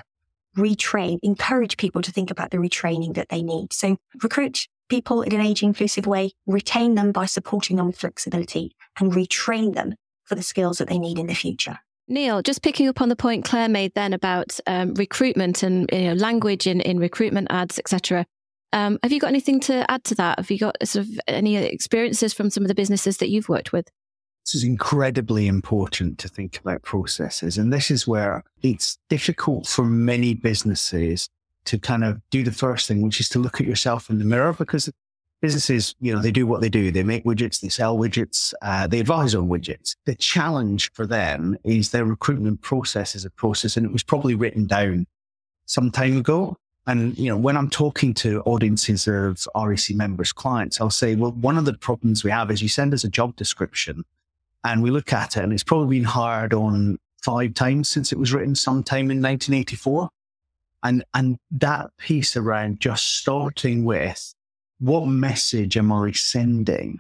retrain, 0.58 1.20
encourage 1.24 1.78
people 1.78 2.02
to 2.02 2.12
think 2.12 2.30
about 2.30 2.52
the 2.52 2.58
retraining 2.58 3.14
that 3.16 3.30
they 3.30 3.42
need. 3.42 3.72
So 3.74 3.98
recruit 4.22 4.68
people 4.90 5.22
in 5.22 5.34
an 5.34 5.42
age 5.42 5.64
inclusive 5.64 6.06
way, 6.06 6.32
retain 6.46 6.96
them 6.96 7.12
by 7.12 7.26
supporting 7.26 7.78
them 7.78 7.88
with 7.88 7.98
flexibility 7.98 8.76
and 9.00 9.14
retrain 9.14 9.74
them 9.74 9.96
for 10.24 10.36
the 10.36 10.44
skills 10.44 10.78
that 10.78 10.88
they 10.88 11.00
need 11.00 11.20
in 11.20 11.28
the 11.28 11.34
future. 11.34 11.80
Neil, 12.08 12.42
just 12.42 12.62
picking 12.62 12.88
up 12.88 13.02
on 13.02 13.10
the 13.10 13.16
point 13.16 13.46
Claire 13.46 13.70
made 13.70 13.94
then 13.96 14.14
about 14.14 14.60
um, 14.68 14.94
recruitment 14.96 15.64
and 15.64 15.90
you 15.92 16.02
know, 16.02 16.14
language 16.14 16.68
in, 16.68 16.82
in 16.82 17.00
recruitment 17.00 17.48
ads, 17.50 17.80
etc. 17.80 18.26
Um, 18.74 19.00
have 19.04 19.12
you 19.12 19.20
got 19.20 19.28
anything 19.28 19.60
to 19.62 19.90
add 19.90 20.04
to 20.06 20.16
that? 20.16 20.40
Have 20.40 20.52
you 20.52 20.60
got 20.60 20.76
sort 20.86 21.06
of 21.06 21.20
any 21.28 21.56
experiences 21.56 22.34
from 22.34 22.50
some 22.50 22.64
of 22.64 22.68
the 22.68 22.76
businesses 22.76 23.18
that 23.18 23.30
you've 23.30 23.50
worked 23.50 23.72
with? 23.72 23.90
This 24.46 24.56
is 24.56 24.64
incredibly 24.66 25.48
important 25.48 26.18
to 26.20 26.28
think 26.28 26.60
about 26.60 26.82
processes. 26.82 27.58
And 27.58 27.72
this 27.72 27.90
is 27.90 28.06
where 28.06 28.44
it's 28.62 28.98
difficult 29.10 29.68
for 29.68 29.86
many 29.86 30.34
businesses 30.34 31.30
to 31.66 31.80
kind 31.80 32.04
of 32.04 32.22
do 32.30 32.44
the 32.44 32.52
first 32.52 32.88
thing, 32.88 33.02
which 33.02 33.20
is 33.20 33.30
to 33.30 33.40
look 33.40 33.62
at 33.62 33.68
yourself 33.68 34.10
in 34.10 34.20
the 34.20 34.26
mirror 34.26 34.54
because 34.54 34.92
businesses, 35.42 35.94
you 36.00 36.14
know, 36.14 36.22
they 36.22 36.32
do 36.32 36.48
what 36.48 36.62
they 36.62 36.70
do. 36.70 36.90
They 36.90 37.04
make 37.04 37.26
widgets, 37.26 37.60
they 37.60 37.70
sell 37.70 37.98
widgets, 37.98 38.54
uh, 38.62 38.88
they 38.88 39.00
advise 39.00 39.36
on 39.36 39.50
widgets. 39.50 39.96
The 40.06 40.16
challenge 40.16 40.92
for 40.94 41.06
them 41.06 41.58
is 41.66 41.92
their 41.92 42.06
recruitment 42.06 42.62
process 42.62 43.14
is 43.14 43.26
a 43.26 43.30
process, 43.30 43.76
and 43.76 43.86
it 43.86 43.92
was 43.92 44.04
probably 44.04 44.36
written 44.36 44.66
down 44.66 45.06
some 45.66 45.92
time 45.92 46.18
ago. 46.18 46.56
And, 46.88 47.18
you 47.18 47.30
know, 47.30 47.38
when 47.38 47.58
I'm 47.58 47.70
talking 47.70 48.14
to 48.16 48.42
audiences 48.42 49.08
of 49.08 49.46
REC 49.56 49.92
members, 49.92 50.32
clients, 50.32 50.80
I'll 50.80 50.90
say, 50.90 51.16
well, 51.16 51.32
one 51.32 51.58
of 51.58 51.66
the 51.66 51.74
problems 51.74 52.24
we 52.24 52.32
have 52.32 52.52
is 52.52 52.62
you 52.62 52.70
send 52.70 52.94
us 52.94 53.04
a 53.04 53.10
job 53.10 53.36
description 53.36 54.04
and 54.64 54.82
we 54.84 54.92
look 54.92 55.14
at 55.14 55.38
it 55.38 55.44
and 55.44 55.54
it's 55.54 55.64
probably 55.64 55.98
been 55.98 56.06
hired 56.06 56.54
on 56.54 56.98
five 57.22 57.54
times 57.54 57.90
since 57.90 58.12
it 58.12 58.20
was 58.20 58.34
written 58.34 58.56
sometime 58.56 59.12
in 59.12 59.22
1984. 59.22 60.10
And, 60.84 61.04
and 61.14 61.38
that 61.52 61.90
piece 61.98 62.36
around 62.36 62.80
just 62.80 63.18
starting 63.18 63.86
with 63.86 64.34
what 64.80 65.06
message 65.08 65.78
am 65.78 65.92
I 65.92 66.12
sending 66.12 67.00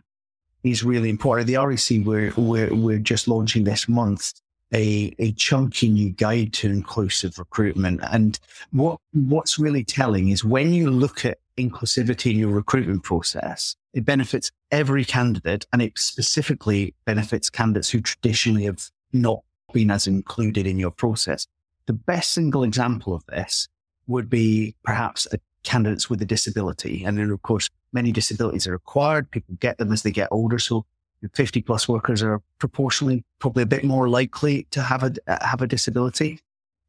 is 0.63 0.83
really 0.83 1.09
important. 1.09 1.47
The 1.47 1.57
REC, 1.57 2.05
we're, 2.05 2.33
we're, 2.37 2.73
we're 2.73 2.99
just 2.99 3.27
launching 3.27 3.65
this 3.65 3.89
month 3.89 4.33
a, 4.73 5.13
a 5.19 5.31
chunky 5.33 5.89
new 5.89 6.09
guide 6.11 6.53
to 6.53 6.69
inclusive 6.69 7.37
recruitment. 7.37 8.01
And 8.11 8.39
what, 8.71 8.99
what's 9.11 9.59
really 9.59 9.83
telling 9.83 10.29
is 10.29 10.43
when 10.43 10.73
you 10.73 10.89
look 10.89 11.25
at 11.25 11.37
inclusivity 11.57 12.31
in 12.31 12.39
your 12.39 12.49
recruitment 12.49 13.03
process, 13.03 13.75
it 13.93 14.05
benefits 14.05 14.51
every 14.71 15.05
candidate 15.05 15.67
and 15.71 15.81
it 15.81 15.97
specifically 15.99 16.95
benefits 17.05 17.49
candidates 17.49 17.89
who 17.89 18.01
traditionally 18.01 18.63
have 18.63 18.89
not 19.11 19.43
been 19.73 19.91
as 19.91 20.07
included 20.07 20.65
in 20.65 20.79
your 20.79 20.91
process. 20.91 21.45
The 21.85 21.93
best 21.93 22.31
single 22.31 22.63
example 22.63 23.13
of 23.13 23.25
this 23.27 23.67
would 24.07 24.29
be 24.29 24.75
perhaps 24.83 25.27
a 25.31 25.39
candidates 25.63 26.09
with 26.09 26.21
a 26.21 26.25
disability. 26.25 27.03
And 27.03 27.17
then, 27.17 27.31
of 27.31 27.41
course, 27.41 27.69
many 27.93 28.11
disabilities 28.11 28.67
are 28.67 28.75
acquired. 28.75 29.31
People 29.31 29.55
get 29.59 29.77
them 29.77 29.91
as 29.91 30.03
they 30.03 30.11
get 30.11 30.27
older. 30.31 30.59
So 30.59 30.85
50 31.33 31.61
plus 31.61 31.87
workers 31.87 32.21
are 32.21 32.41
proportionally 32.59 33.23
probably 33.39 33.63
a 33.63 33.67
bit 33.67 33.83
more 33.83 34.09
likely 34.09 34.67
to 34.71 34.81
have 34.81 35.03
a, 35.03 35.13
have 35.43 35.61
a 35.61 35.67
disability. 35.67 36.39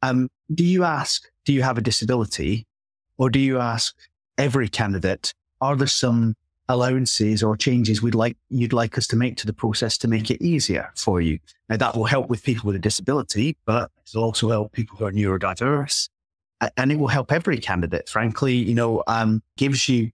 Um, 0.02 0.28
do 0.52 0.64
you 0.64 0.84
ask, 0.84 1.22
do 1.44 1.52
you 1.52 1.62
have 1.62 1.78
a 1.78 1.80
disability? 1.80 2.66
Or 3.16 3.30
do 3.30 3.38
you 3.38 3.58
ask 3.58 3.94
every 4.36 4.68
candidate, 4.68 5.32
are 5.60 5.76
there 5.76 5.86
some 5.86 6.34
allowances 6.68 7.42
or 7.42 7.56
changes 7.56 8.02
we'd 8.02 8.14
like, 8.14 8.36
you'd 8.48 8.72
like 8.72 8.98
us 8.98 9.06
to 9.06 9.16
make 9.16 9.36
to 9.36 9.46
the 9.46 9.52
process 9.52 9.96
to 9.98 10.08
make 10.08 10.30
it 10.30 10.42
easier 10.42 10.90
for 10.96 11.20
you? 11.20 11.38
Now 11.68 11.76
that 11.76 11.96
will 11.96 12.06
help 12.06 12.28
with 12.28 12.42
people 12.42 12.66
with 12.66 12.76
a 12.76 12.80
disability, 12.80 13.56
but 13.66 13.90
it'll 14.08 14.24
also 14.24 14.50
help 14.50 14.72
people 14.72 14.96
who 14.96 15.04
are 15.04 15.12
neurodiverse. 15.12 16.08
And 16.76 16.92
it 16.92 16.98
will 16.98 17.08
help 17.08 17.32
every 17.32 17.58
candidate, 17.58 18.08
frankly, 18.08 18.54
you 18.54 18.74
know, 18.74 19.02
um, 19.06 19.42
gives 19.56 19.88
you 19.88 20.10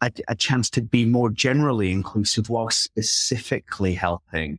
a, 0.00 0.10
a, 0.28 0.34
chance 0.34 0.68
to 0.70 0.82
be 0.82 1.04
more 1.04 1.30
generally 1.30 1.92
inclusive 1.92 2.48
while 2.48 2.70
specifically 2.70 3.94
helping 3.94 4.58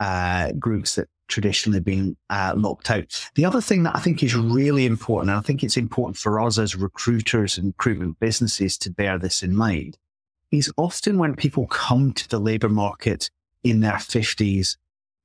uh, 0.00 0.52
groups 0.58 0.96
that 0.96 1.08
traditionally 1.28 1.80
been 1.80 2.16
uh, 2.28 2.52
locked 2.56 2.90
out. 2.90 3.30
The 3.34 3.46
other 3.46 3.62
thing 3.62 3.84
that 3.84 3.96
I 3.96 4.00
think 4.00 4.22
is 4.22 4.34
really 4.34 4.84
important, 4.84 5.30
and 5.30 5.38
I 5.38 5.42
think 5.42 5.64
it's 5.64 5.78
important 5.78 6.18
for 6.18 6.40
us 6.40 6.58
as 6.58 6.76
recruiters 6.76 7.56
and 7.56 7.68
recruitment 7.68 8.20
businesses 8.20 8.76
to 8.78 8.90
bear 8.90 9.18
this 9.18 9.42
in 9.42 9.56
mind, 9.56 9.96
is 10.50 10.70
often 10.76 11.16
when 11.18 11.34
people 11.34 11.66
come 11.66 12.12
to 12.12 12.28
the 12.28 12.38
labor 12.38 12.68
market 12.68 13.30
in 13.64 13.80
their 13.80 13.94
50s 13.94 14.76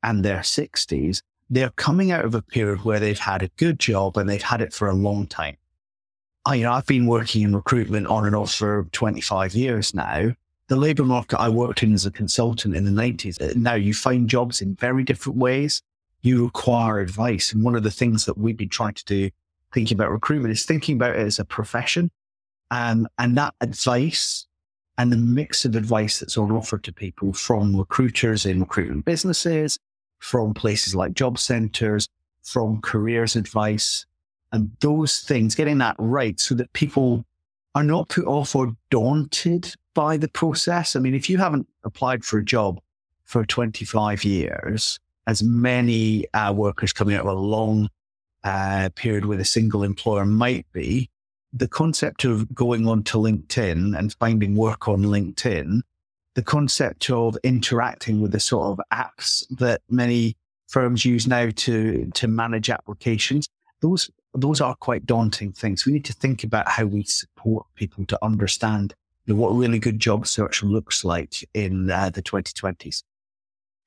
and 0.02 0.24
their 0.24 0.40
60s, 0.40 1.22
they're 1.50 1.72
coming 1.72 2.12
out 2.12 2.26
of 2.26 2.36
a 2.36 2.42
period 2.42 2.84
where 2.84 3.00
they've 3.00 3.20
had 3.20 3.42
a 3.42 3.50
good 3.58 3.80
job 3.80 4.18
and 4.18 4.30
they've 4.30 4.42
had 4.42 4.62
it 4.62 4.74
for 4.74 4.88
a 4.88 4.94
long 4.94 5.28
time. 5.28 5.58
I, 6.46 6.56
you 6.56 6.64
know, 6.64 6.74
I've 6.74 6.86
been 6.86 7.08
working 7.08 7.42
in 7.42 7.56
recruitment 7.56 8.08
on 8.08 8.26
and 8.26 8.36
off 8.36 8.54
for 8.54 8.88
25 8.92 9.54
years 9.54 9.94
now. 9.94 10.34
The 10.68 10.76
labor 10.76 11.06
market 11.06 11.40
I 11.40 11.50
worked 11.50 11.84
in 11.84 11.94
as 11.94 12.06
a 12.06 12.12
consultant 12.12 12.76
in 12.76 12.86
the 12.86 12.92
90s, 12.92 13.42
uh, 13.42 13.54
now 13.56 13.76
you 13.76 13.94
find 13.94 14.30
jobs 14.30 14.62
in 14.62 14.76
very 14.76 15.04
different 15.04 15.38
ways. 15.38 15.82
You 16.22 16.46
require 16.46 17.00
advice. 17.00 17.54
And 17.54 17.64
one 17.64 17.76
of 17.76 17.84
the 17.84 17.92
things 17.92 18.26
that 18.26 18.38
we've 18.38 18.58
been 18.58 18.70
trying 18.70 18.96
to 18.96 19.06
do 19.06 19.30
thinking 19.74 19.96
about 19.96 20.12
recruitment 20.12 20.52
is 20.52 20.66
thinking 20.66 20.96
about 20.96 21.16
it 21.16 21.22
as 21.22 21.40
a 21.40 21.46
profession. 21.46 22.12
Um, 22.72 23.08
and 23.18 23.38
that 23.38 23.54
advice 23.62 24.46
and 24.98 25.12
the 25.12 25.18
mix 25.18 25.64
of 25.64 25.76
advice 25.76 26.20
that's 26.20 26.38
on 26.38 26.52
offer 26.52 26.78
to 26.80 26.92
people 26.92 27.32
from 27.34 27.76
recruiters 27.76 28.46
in 28.46 28.60
recruitment 28.60 29.06
businesses, 29.06 29.78
from 30.20 30.54
places 30.54 30.96
like 30.96 31.14
job 31.14 31.38
centers, 31.40 32.08
from 32.44 32.82
careers 32.82 33.36
advice, 33.36 34.06
and 34.52 34.72
those 34.80 35.20
things, 35.20 35.56
getting 35.56 35.78
that 35.80 35.96
right 36.00 36.40
so 36.40 36.56
that 36.56 36.72
people 36.74 37.26
are 37.76 37.84
not 37.84 38.10
put 38.10 38.26
off 38.26 38.56
or 38.56 38.76
daunted 38.90 39.76
by 39.94 40.18
the 40.18 40.30
process. 40.30 40.96
I 40.96 41.00
mean, 41.00 41.14
if 41.14 41.30
you 41.30 41.38
haven't 41.38 41.68
applied 41.84 42.24
for 42.24 42.40
a 42.40 42.46
job 42.46 42.80
for 43.24 43.46
25 43.46 44.24
years, 44.24 45.00
as 45.28 45.44
many 45.44 46.26
uh, 46.34 46.54
workers 46.54 46.94
coming 46.94 47.16
out 47.16 47.26
of 47.26 47.38
a 47.38 47.40
long 47.40 47.90
uh, 48.44 48.90
period 48.96 49.26
with 49.26 49.40
a 49.42 49.46
single 49.46 49.84
employer 49.84 50.26
might 50.26 50.66
be, 50.72 51.10
the 51.54 51.68
concept 51.68 52.24
of 52.24 52.54
going 52.54 52.88
on 52.88 53.04
to 53.04 53.18
LinkedIn 53.18 53.98
and 53.98 54.14
finding 54.20 54.56
work 54.56 54.88
on 54.88 55.04
LinkedIn, 55.04 55.82
the 56.38 56.44
concept 56.44 57.10
of 57.10 57.36
interacting 57.44 58.22
with 58.22 58.32
the 58.32 58.40
sort 58.40 58.68
of 58.68 58.80
apps 58.94 59.44
that 59.58 59.82
many 59.90 60.38
firms 60.68 61.04
use 61.04 61.26
now 61.26 61.50
to, 61.56 62.06
to 62.14 62.28
manage 62.28 62.70
applications, 62.70 63.48
those 63.82 64.12
those 64.36 64.62
are 64.62 64.76
quite 64.76 65.08
daunting 65.08 65.52
things. 65.52 65.84
We 65.84 65.94
need 65.94 66.06
to 66.06 66.14
think 66.14 66.44
about 66.44 66.68
how 66.68 66.86
we 66.86 67.04
support 67.06 67.66
people 67.74 68.06
to 68.06 68.24
understand 68.24 68.94
what 69.26 69.50
really 69.50 69.80
good 69.80 70.00
job 70.00 70.28
search 70.28 70.62
looks 70.62 71.04
like 71.04 71.34
in 71.56 71.90
uh, 71.90 72.12
the 72.12 72.22
2020s. 72.22 73.02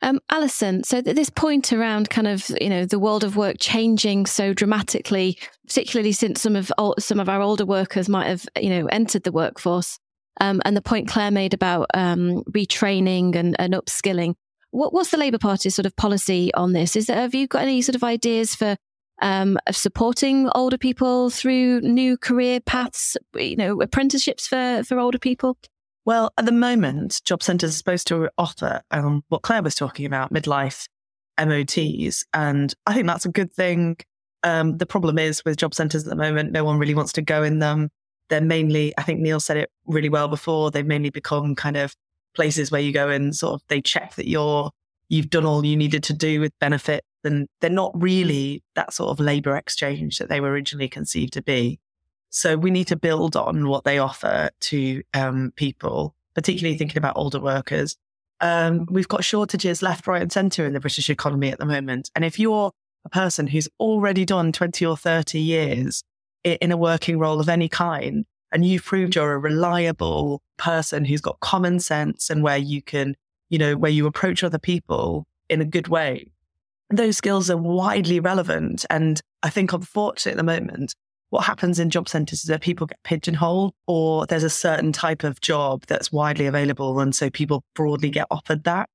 Um, 0.02 0.18
Alison, 0.28 0.82
so 0.82 1.00
this 1.00 1.30
point 1.30 1.72
around 1.72 2.10
kind 2.10 2.26
of 2.26 2.50
you 2.60 2.68
know 2.68 2.84
the 2.84 2.98
world 2.98 3.22
of 3.22 3.36
work 3.36 3.58
changing 3.60 4.26
so 4.26 4.52
dramatically, 4.52 5.38
particularly 5.68 6.10
since 6.10 6.40
some 6.40 6.56
of 6.56 6.72
some 6.98 7.20
of 7.20 7.28
our 7.28 7.42
older 7.42 7.64
workers 7.64 8.08
might 8.08 8.26
have 8.26 8.44
you 8.60 8.70
know 8.70 8.86
entered 8.86 9.22
the 9.22 9.30
workforce, 9.30 10.00
um, 10.40 10.60
and 10.64 10.76
the 10.76 10.82
point 10.82 11.08
Claire 11.08 11.30
made 11.30 11.54
about 11.54 11.86
um, 11.94 12.42
retraining 12.50 13.36
and, 13.36 13.54
and 13.58 13.74
upskilling. 13.74 14.34
What, 14.70 14.92
what's 14.92 15.10
the 15.10 15.16
Labour 15.16 15.38
Party's 15.38 15.74
sort 15.74 15.86
of 15.86 15.94
policy 15.96 16.52
on 16.54 16.72
this? 16.72 16.96
Is 16.96 17.06
there, 17.06 17.16
have 17.16 17.34
you 17.34 17.46
got 17.46 17.62
any 17.62 17.82
sort 17.82 17.96
of 17.96 18.04
ideas 18.04 18.54
for 18.54 18.76
um, 19.22 19.58
of 19.66 19.76
supporting 19.76 20.48
older 20.54 20.78
people 20.78 21.30
through 21.30 21.80
new 21.82 22.16
career 22.16 22.60
paths, 22.60 23.16
you 23.34 23.56
know, 23.56 23.80
apprenticeships 23.80 24.46
for, 24.46 24.82
for 24.84 24.98
older 24.98 25.18
people? 25.18 25.58
Well, 26.06 26.32
at 26.38 26.46
the 26.46 26.52
moment, 26.52 27.20
job 27.24 27.42
centres 27.42 27.70
are 27.70 27.76
supposed 27.76 28.06
to 28.08 28.30
offer 28.38 28.80
um, 28.90 29.22
what 29.28 29.42
Claire 29.42 29.62
was 29.62 29.74
talking 29.74 30.06
about, 30.06 30.32
midlife 30.32 30.88
MOTs. 31.38 32.24
And 32.32 32.74
I 32.86 32.94
think 32.94 33.06
that's 33.06 33.26
a 33.26 33.30
good 33.30 33.52
thing. 33.52 33.98
Um, 34.42 34.78
the 34.78 34.86
problem 34.86 35.18
is 35.18 35.44
with 35.44 35.58
job 35.58 35.74
centres 35.74 36.04
at 36.04 36.10
the 36.10 36.16
moment, 36.16 36.52
no 36.52 36.64
one 36.64 36.78
really 36.78 36.94
wants 36.94 37.12
to 37.12 37.22
go 37.22 37.42
in 37.42 37.58
them. 37.58 37.90
They're 38.30 38.40
mainly, 38.40 38.94
I 38.96 39.02
think 39.02 39.20
Neil 39.20 39.40
said 39.40 39.58
it 39.58 39.70
really 39.86 40.08
well 40.08 40.28
before, 40.28 40.70
they've 40.70 40.86
mainly 40.86 41.10
become 41.10 41.54
kind 41.54 41.76
of 41.76 41.94
places 42.34 42.70
where 42.70 42.80
you 42.80 42.92
go 42.92 43.10
and 43.10 43.36
sort 43.36 43.54
of 43.54 43.62
they 43.68 43.82
check 43.82 44.14
that 44.14 44.28
you're 44.28 44.70
you've 45.08 45.28
done 45.28 45.44
all 45.44 45.66
you 45.66 45.76
needed 45.76 46.04
to 46.04 46.12
do 46.12 46.40
with 46.40 46.56
benefit 46.60 47.04
then 47.22 47.48
they're 47.60 47.70
not 47.70 47.92
really 47.94 48.62
that 48.74 48.92
sort 48.92 49.10
of 49.10 49.20
labor 49.20 49.56
exchange 49.56 50.18
that 50.18 50.28
they 50.28 50.40
were 50.40 50.50
originally 50.50 50.88
conceived 50.88 51.32
to 51.34 51.42
be. 51.42 51.78
So 52.30 52.56
we 52.56 52.70
need 52.70 52.86
to 52.88 52.96
build 52.96 53.36
on 53.36 53.68
what 53.68 53.84
they 53.84 53.98
offer 53.98 54.50
to 54.60 55.02
um, 55.14 55.52
people, 55.56 56.14
particularly 56.34 56.78
thinking 56.78 56.98
about 56.98 57.16
older 57.16 57.40
workers. 57.40 57.96
Um, 58.40 58.86
we've 58.90 59.08
got 59.08 59.24
shortages 59.24 59.82
left, 59.82 60.06
right, 60.06 60.22
and 60.22 60.32
centre 60.32 60.64
in 60.64 60.72
the 60.72 60.80
British 60.80 61.10
economy 61.10 61.50
at 61.50 61.58
the 61.58 61.66
moment. 61.66 62.10
And 62.14 62.24
if 62.24 62.38
you're 62.38 62.72
a 63.04 63.08
person 63.08 63.48
who's 63.48 63.68
already 63.78 64.24
done 64.24 64.52
20 64.52 64.86
or 64.86 64.96
30 64.96 65.40
years 65.40 66.04
in 66.44 66.72
a 66.72 66.76
working 66.76 67.18
role 67.18 67.40
of 67.40 67.48
any 67.48 67.68
kind, 67.68 68.24
and 68.52 68.64
you've 68.64 68.84
proved 68.84 69.14
you're 69.14 69.34
a 69.34 69.38
reliable 69.38 70.42
person 70.56 71.04
who's 71.04 71.20
got 71.20 71.40
common 71.40 71.78
sense 71.80 72.30
and 72.30 72.42
where 72.42 72.56
you 72.56 72.82
can, 72.82 73.14
you 73.48 73.58
know, 73.58 73.76
where 73.76 73.90
you 73.90 74.06
approach 74.06 74.42
other 74.42 74.58
people 74.58 75.26
in 75.48 75.60
a 75.60 75.66
good 75.66 75.88
way, 75.88 76.32
those 76.90 77.16
skills 77.16 77.50
are 77.50 77.56
widely 77.56 78.20
relevant. 78.20 78.84
And 78.90 79.20
I 79.42 79.50
think, 79.50 79.72
unfortunately, 79.72 80.32
at 80.32 80.36
the 80.36 80.60
moment, 80.60 80.94
what 81.30 81.44
happens 81.44 81.78
in 81.78 81.90
job 81.90 82.08
centres 82.08 82.40
is 82.40 82.46
that 82.46 82.60
people 82.60 82.86
get 82.86 83.02
pigeonholed 83.04 83.72
or 83.86 84.26
there's 84.26 84.42
a 84.42 84.50
certain 84.50 84.92
type 84.92 85.22
of 85.22 85.40
job 85.40 85.84
that's 85.86 86.10
widely 86.10 86.46
available. 86.46 86.98
And 86.98 87.14
so 87.14 87.30
people 87.30 87.62
broadly 87.74 88.10
get 88.10 88.26
offered 88.30 88.64
that. 88.64 88.88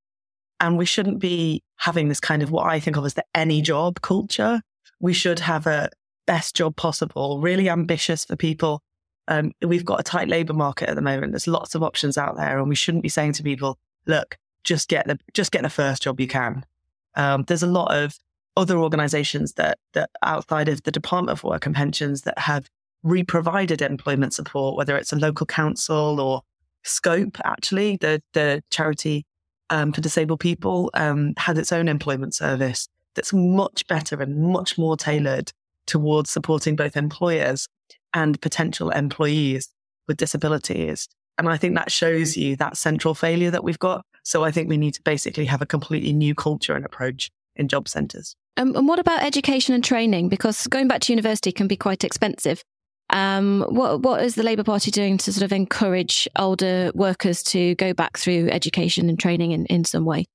And 0.59 0.77
we 0.77 0.85
shouldn't 0.85 1.19
be 1.19 1.63
having 1.77 2.09
this 2.09 2.19
kind 2.19 2.43
of 2.43 2.51
what 2.51 2.67
I 2.67 2.79
think 2.79 2.97
of 2.97 3.05
as 3.05 3.13
the 3.13 3.23
any 3.33 3.61
job 3.61 4.01
culture. 4.01 4.61
We 4.99 5.13
should 5.13 5.39
have 5.39 5.65
a 5.67 5.89
best 6.25 6.55
job 6.55 6.75
possible, 6.75 7.39
really 7.39 7.69
ambitious 7.69 8.25
for 8.25 8.35
people. 8.35 8.81
Um, 9.27 9.51
we've 9.61 9.85
got 9.85 9.99
a 9.99 10.03
tight 10.03 10.27
labour 10.27 10.53
market 10.53 10.89
at 10.89 10.95
the 10.95 11.01
moment. 11.01 11.31
There's 11.31 11.47
lots 11.47 11.75
of 11.75 11.83
options 11.83 12.17
out 12.17 12.37
there, 12.37 12.59
and 12.59 12.69
we 12.69 12.75
shouldn't 12.75 13.03
be 13.03 13.09
saying 13.09 13.33
to 13.33 13.43
people, 13.43 13.77
"Look, 14.05 14.37
just 14.63 14.87
get 14.87 15.07
the 15.07 15.19
just 15.33 15.51
get 15.51 15.63
the 15.63 15.69
first 15.69 16.03
job 16.03 16.19
you 16.19 16.27
can." 16.27 16.65
Um, 17.15 17.43
there's 17.43 17.63
a 17.63 17.67
lot 17.67 17.95
of 17.95 18.17
other 18.57 18.77
organizations 18.77 19.53
that, 19.53 19.79
that 19.93 20.09
outside 20.21 20.69
of 20.69 20.83
the 20.83 20.91
Department 20.91 21.37
of 21.37 21.43
Work 21.43 21.65
and 21.65 21.75
Pensions 21.75 22.21
that 22.21 22.37
have 22.39 22.69
re-provided 23.03 23.81
employment 23.81 24.33
support, 24.33 24.77
whether 24.77 24.95
it's 24.97 25.13
a 25.13 25.17
local 25.17 25.45
council 25.45 26.19
or 26.19 26.41
Scope, 26.83 27.37
actually, 27.43 27.97
the, 27.97 28.21
the 28.33 28.61
charity 28.69 29.25
um, 29.69 29.91
for 29.91 30.01
disabled 30.01 30.39
people, 30.39 30.91
um, 30.93 31.33
has 31.37 31.57
its 31.57 31.71
own 31.71 31.87
employment 31.87 32.35
service 32.35 32.87
that's 33.15 33.33
much 33.33 33.87
better 33.87 34.21
and 34.21 34.37
much 34.37 34.77
more 34.77 34.95
tailored 34.95 35.51
towards 35.87 36.29
supporting 36.29 36.75
both 36.75 36.97
employers 36.97 37.67
and 38.13 38.39
potential 38.41 38.89
employees 38.89 39.69
with 40.07 40.17
disabilities. 40.17 41.07
And 41.37 41.49
I 41.49 41.57
think 41.57 41.75
that 41.75 41.91
shows 41.91 42.37
you 42.37 42.55
that 42.57 42.77
central 42.77 43.13
failure 43.13 43.51
that 43.51 43.63
we've 43.63 43.79
got. 43.79 44.05
So 44.23 44.43
I 44.43 44.51
think 44.51 44.69
we 44.69 44.77
need 44.77 44.93
to 44.93 45.01
basically 45.03 45.45
have 45.45 45.61
a 45.61 45.65
completely 45.65 46.13
new 46.13 46.33
culture 46.33 46.75
and 46.75 46.85
approach 46.85 47.29
in 47.55 47.67
job 47.67 47.87
centres. 47.87 48.35
Um, 48.57 48.75
and 48.75 48.87
what 48.87 48.99
about 48.99 49.21
education 49.21 49.75
and 49.75 49.83
training? 49.83 50.29
Because 50.29 50.65
going 50.67 50.87
back 50.87 51.01
to 51.01 51.11
university 51.11 51.51
can 51.51 51.67
be 51.67 51.75
quite 51.75 52.03
expensive. 52.03 52.63
Um, 53.11 53.65
what 53.69 54.01
what 54.01 54.23
is 54.23 54.35
the 54.35 54.43
Labour 54.43 54.63
Party 54.63 54.89
doing 54.89 55.17
to 55.19 55.31
sort 55.31 55.43
of 55.43 55.51
encourage 55.51 56.27
older 56.37 56.91
workers 56.95 57.43
to 57.43 57.75
go 57.75 57.93
back 57.93 58.17
through 58.17 58.49
education 58.49 59.09
and 59.09 59.19
training 59.19 59.51
in, 59.51 59.65
in 59.67 59.83
some 59.83 60.05
way? 60.05 60.25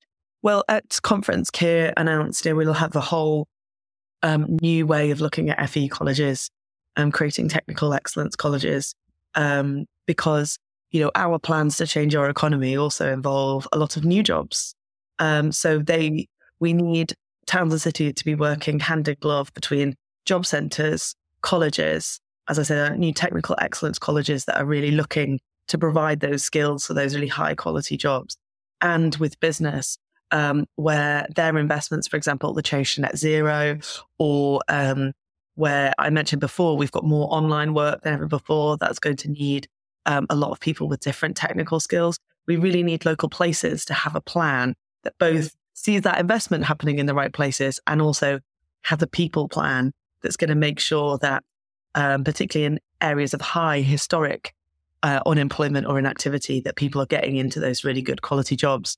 Well, 0.42 0.64
at 0.68 1.00
conference, 1.02 1.50
Keir 1.50 1.92
announced 1.96 2.44
you 2.44 2.52
know, 2.52 2.56
we'll 2.56 2.72
have 2.74 2.94
a 2.94 3.00
whole 3.00 3.48
um, 4.22 4.58
new 4.60 4.86
way 4.86 5.10
of 5.10 5.20
looking 5.20 5.50
at 5.50 5.68
FE 5.70 5.88
colleges 5.88 6.50
and 6.96 7.12
creating 7.12 7.48
technical 7.48 7.94
excellence 7.94 8.36
colleges 8.36 8.94
um, 9.34 9.86
because 10.06 10.58
you 10.90 11.00
know 11.00 11.10
our 11.14 11.38
plans 11.38 11.76
to 11.76 11.86
change 11.86 12.14
our 12.14 12.28
economy 12.28 12.76
also 12.76 13.12
involve 13.12 13.66
a 13.72 13.78
lot 13.78 13.96
of 13.96 14.04
new 14.04 14.22
jobs. 14.22 14.74
Um, 15.18 15.52
so 15.52 15.78
they 15.78 16.26
we 16.58 16.72
need 16.72 17.14
towns 17.46 17.72
and 17.72 17.80
cities 17.80 18.14
to 18.16 18.24
be 18.24 18.34
working 18.34 18.80
hand 18.80 19.08
in 19.08 19.16
glove 19.20 19.52
between 19.54 19.94
job 20.26 20.46
centres, 20.46 21.14
colleges, 21.42 22.20
as 22.48 22.58
I 22.58 22.62
said, 22.62 22.98
new 22.98 23.12
technical 23.12 23.56
excellence 23.60 23.98
colleges 23.98 24.44
that 24.44 24.58
are 24.58 24.64
really 24.64 24.90
looking 24.90 25.40
to 25.68 25.78
provide 25.78 26.20
those 26.20 26.42
skills 26.42 26.86
for 26.86 26.94
those 26.94 27.14
really 27.14 27.28
high 27.28 27.54
quality 27.54 27.96
jobs, 27.96 28.36
and 28.80 29.16
with 29.16 29.38
business 29.40 29.98
um, 30.32 30.66
where 30.76 31.26
their 31.34 31.56
investments, 31.58 32.08
for 32.08 32.16
example, 32.16 32.52
the 32.52 32.62
change 32.62 32.94
to 32.94 33.02
net 33.02 33.16
zero, 33.16 33.78
or 34.18 34.60
um, 34.68 35.12
where 35.54 35.92
I 35.98 36.10
mentioned 36.10 36.40
before, 36.40 36.76
we've 36.76 36.92
got 36.92 37.04
more 37.04 37.32
online 37.32 37.74
work 37.74 38.02
than 38.02 38.14
ever 38.14 38.26
before. 38.26 38.76
That's 38.76 38.98
going 38.98 39.16
to 39.16 39.30
need 39.30 39.68
um, 40.06 40.26
a 40.30 40.34
lot 40.34 40.50
of 40.50 40.60
people 40.60 40.88
with 40.88 41.00
different 41.00 41.36
technical 41.36 41.80
skills. 41.80 42.18
We 42.46 42.56
really 42.56 42.82
need 42.82 43.04
local 43.04 43.28
places 43.28 43.84
to 43.86 43.94
have 43.94 44.16
a 44.16 44.20
plan 44.20 44.74
that 45.04 45.14
both 45.18 45.54
sees 45.74 46.02
that 46.02 46.18
investment 46.18 46.64
happening 46.64 46.98
in 46.98 47.06
the 47.06 47.14
right 47.14 47.32
places 47.32 47.80
and 47.86 48.02
also 48.02 48.40
have 48.82 49.02
a 49.02 49.06
people 49.06 49.48
plan 49.48 49.92
that's 50.22 50.36
going 50.36 50.48
to 50.48 50.54
make 50.54 50.78
sure 50.78 51.18
that, 51.18 51.42
um, 51.94 52.24
particularly 52.24 52.66
in 52.66 52.80
areas 53.00 53.34
of 53.34 53.40
high 53.40 53.80
historic 53.80 54.54
uh, 55.02 55.20
unemployment 55.26 55.86
or 55.86 55.98
inactivity, 55.98 56.60
that 56.60 56.76
people 56.76 57.00
are 57.00 57.06
getting 57.06 57.36
into 57.36 57.60
those 57.60 57.84
really 57.84 58.02
good 58.02 58.22
quality 58.22 58.56
jobs. 58.56 58.96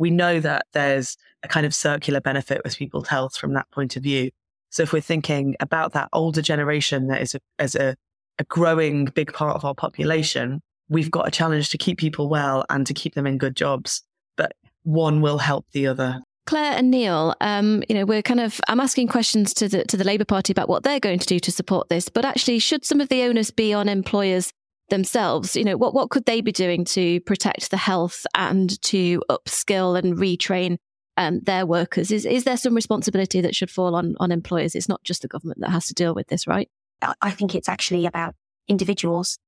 We 0.00 0.10
know 0.10 0.40
that 0.40 0.66
there's 0.72 1.18
a 1.42 1.48
kind 1.48 1.66
of 1.66 1.74
circular 1.74 2.22
benefit 2.22 2.62
with 2.64 2.76
people's 2.76 3.08
health 3.08 3.36
from 3.36 3.52
that 3.52 3.70
point 3.70 3.96
of 3.96 4.02
view. 4.02 4.30
So 4.70 4.82
if 4.82 4.94
we're 4.94 5.02
thinking 5.02 5.56
about 5.60 5.92
that 5.92 6.08
older 6.14 6.40
generation 6.40 7.08
that 7.08 7.20
is 7.20 7.34
a, 7.34 7.40
as 7.58 7.74
a, 7.74 7.96
a 8.38 8.44
growing 8.44 9.04
big 9.04 9.32
part 9.34 9.56
of 9.56 9.64
our 9.64 9.74
population, 9.74 10.62
we've 10.88 11.10
got 11.10 11.28
a 11.28 11.30
challenge 11.30 11.68
to 11.68 11.78
keep 11.78 11.98
people 11.98 12.30
well 12.30 12.64
and 12.70 12.86
to 12.86 12.94
keep 12.94 13.14
them 13.14 13.26
in 13.26 13.36
good 13.36 13.54
jobs. 13.54 14.02
But 14.36 14.52
one 14.84 15.20
will 15.20 15.38
help 15.38 15.66
the 15.72 15.86
other. 15.86 16.22
Claire 16.46 16.72
and 16.78 16.90
Neil, 16.90 17.34
um, 17.42 17.82
you 17.86 17.94
know, 17.94 18.06
we're 18.06 18.22
kind 18.22 18.40
of 18.40 18.58
I'm 18.68 18.80
asking 18.80 19.08
questions 19.08 19.52
to 19.54 19.68
the 19.68 19.84
to 19.84 19.96
the 19.98 20.04
Labour 20.04 20.24
Party 20.24 20.52
about 20.52 20.68
what 20.70 20.82
they're 20.82 20.98
going 20.98 21.18
to 21.18 21.26
do 21.26 21.38
to 21.38 21.52
support 21.52 21.90
this, 21.90 22.08
but 22.08 22.24
actually, 22.24 22.58
should 22.58 22.84
some 22.86 23.00
of 23.00 23.08
the 23.08 23.22
onus 23.22 23.50
be 23.50 23.74
on 23.74 23.88
employers 23.88 24.50
themselves? 24.90 25.56
You 25.56 25.64
know, 25.64 25.76
what 25.76 25.94
what 25.94 26.10
could 26.10 26.26
they 26.26 26.40
be 26.40 26.52
doing 26.52 26.84
to 26.86 27.20
protect 27.20 27.70
the 27.70 27.76
health 27.76 28.26
and 28.34 28.80
to 28.82 29.22
upskill 29.30 29.98
and 29.98 30.16
retrain 30.16 30.76
um, 31.16 31.40
their 31.40 31.66
workers? 31.66 32.10
Is 32.10 32.26
is 32.26 32.44
there 32.44 32.56
some 32.56 32.74
responsibility 32.74 33.40
that 33.40 33.54
should 33.54 33.70
fall 33.70 33.94
on 33.94 34.14
on 34.20 34.30
employers? 34.30 34.74
It's 34.74 34.88
not 34.88 35.02
just 35.04 35.22
the 35.22 35.28
government 35.28 35.60
that 35.60 35.70
has 35.70 35.86
to 35.86 35.94
deal 35.94 36.14
with 36.14 36.28
this, 36.28 36.46
right? 36.46 36.68
I 37.22 37.30
think 37.30 37.54
it's 37.54 37.68
actually 37.68 38.04
about 38.04 38.34
individuals 38.68 39.38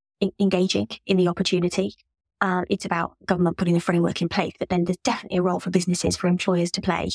engaging 0.41 0.89
in 1.07 1.17
the 1.17 1.29
opportunity. 1.29 1.95
Uh, 2.41 2.63
it's 2.71 2.85
about 2.85 3.15
government 3.27 3.57
putting 3.57 3.75
the 3.75 3.81
framework 3.81 4.23
in 4.23 4.29
place, 4.29 4.55
but 4.59 4.69
then 4.69 4.85
there's 4.85 4.97
definitely 5.05 5.39
a 5.39 5.43
role 5.43 5.61
for 5.61 5.71
businesses, 5.71 6.17
for 6.17 6.27
employers 6.27 6.71
to 6.73 6.81
play 6.81 7.11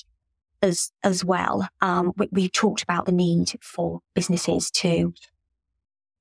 as 0.62 0.92
as 1.04 1.24
well. 1.24 1.68
Um, 1.82 2.14
we, 2.18 2.30
we've 2.32 2.52
talked 2.52 2.84
about 2.84 3.06
the 3.06 3.12
need 3.12 3.54
for 3.62 4.02
businesses 4.16 4.72
to 4.72 5.14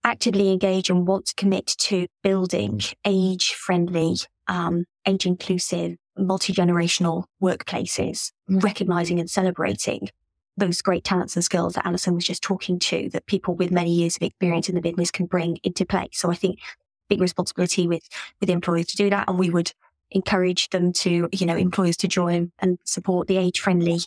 actively 0.06 0.52
engage 0.52 0.88
and 0.88 1.06
want 1.06 1.26
to 1.26 1.34
commit 1.34 1.66
to 1.66 2.06
building 2.22 2.80
age 3.04 3.52
friendly, 3.54 4.16
um, 4.46 4.84
age 5.06 5.26
inclusive, 5.26 5.96
multi 6.16 6.52
generational 6.52 7.24
workplaces, 7.42 8.30
recognizing 8.48 9.18
and 9.18 9.28
celebrating 9.28 10.08
those 10.56 10.80
great 10.80 11.04
talents 11.04 11.36
and 11.36 11.44
skills 11.44 11.74
that 11.74 11.84
Alison 11.84 12.14
was 12.14 12.24
just 12.24 12.42
talking 12.42 12.78
to 12.78 13.10
that 13.10 13.26
people 13.26 13.54
with 13.54 13.70
many 13.70 13.92
years 13.92 14.16
of 14.16 14.22
experience 14.22 14.68
in 14.68 14.74
the 14.76 14.80
business 14.80 15.10
can 15.10 15.26
bring 15.26 15.58
into 15.64 15.84
play. 15.84 16.08
So 16.12 16.30
I 16.30 16.34
think 16.34 16.60
big 17.08 17.20
responsibility 17.20 17.86
with, 17.86 18.08
with 18.40 18.48
employers 18.48 18.86
to 18.86 18.96
do 18.96 19.10
that. 19.10 19.28
And 19.28 19.38
we 19.38 19.50
would 19.50 19.72
encourage 20.12 20.70
them 20.70 20.92
to, 20.92 21.28
you 21.32 21.46
know, 21.46 21.56
employers 21.56 21.96
to 21.98 22.08
join 22.08 22.52
and 22.60 22.78
support 22.84 23.26
the 23.26 23.36
age 23.36 23.60
friendly 23.60 23.98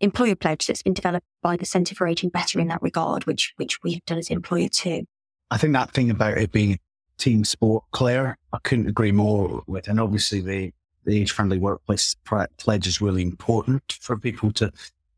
employer 0.00 0.36
pledge 0.36 0.66
that's 0.66 0.82
been 0.82 0.94
developed 0.94 1.26
by 1.42 1.56
the 1.56 1.66
Centre 1.66 1.94
for 1.94 2.06
Aging 2.06 2.30
Better 2.30 2.60
in 2.60 2.68
that 2.68 2.82
regard, 2.82 3.24
which, 3.24 3.54
which 3.56 3.82
we 3.82 3.94
have 3.94 4.04
done 4.04 4.18
as 4.18 4.30
employer 4.30 4.68
too. 4.68 5.04
I 5.50 5.56
think 5.56 5.72
that 5.72 5.90
thing 5.92 6.10
about 6.10 6.38
it 6.38 6.52
being 6.52 6.72
a 6.72 6.78
team 7.16 7.44
sport, 7.44 7.84
Claire, 7.92 8.36
I 8.52 8.58
couldn't 8.62 8.88
agree 8.88 9.12
more 9.12 9.62
with. 9.66 9.88
And 9.88 10.00
obviously 10.00 10.40
the, 10.40 10.72
the 11.04 11.20
age 11.20 11.32
friendly 11.32 11.58
workplace 11.58 12.16
pledge 12.58 12.86
is 12.86 13.00
really 13.00 13.22
important 13.22 13.98
for 14.00 14.16
people 14.16 14.52
to, 14.52 14.70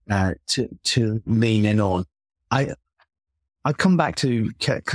uh, 0.09 0.35
to, 0.49 0.69
to 0.85 1.23
lean 1.27 1.65
in 1.65 1.81
on. 1.81 2.05
I, 2.51 2.75
I'd 3.65 3.79
come 3.79 3.97
back 3.97 4.17
to 4.17 4.51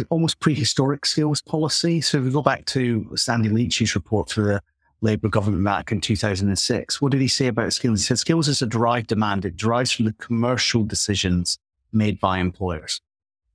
almost 0.10 0.40
prehistoric 0.40 1.06
skills 1.06 1.42
policy. 1.42 2.02
So 2.02 2.18
if 2.18 2.24
we 2.24 2.32
go 2.32 2.42
back 2.42 2.66
to 2.68 3.08
Sandy 3.16 3.50
Leitch's 3.50 3.94
report 3.94 4.30
for 4.30 4.42
the 4.42 4.62
Labour 5.02 5.30
government 5.30 5.64
back 5.64 5.92
in 5.92 6.02
2006, 6.02 7.02
what 7.02 7.12
did 7.12 7.22
he 7.22 7.28
say 7.28 7.48
about 7.48 7.74
skills? 7.74 8.00
He 8.00 8.06
said 8.06 8.20
skills 8.20 8.48
is 8.48 8.62
a 8.62 8.66
derived 8.66 9.08
demand. 9.08 9.46
It 9.46 9.58
derives 9.58 9.92
from 9.92 10.06
the 10.06 10.14
commercial 10.14 10.84
decisions 10.84 11.60
made 11.94 12.20
by 12.20 12.40
employers. 12.40 13.02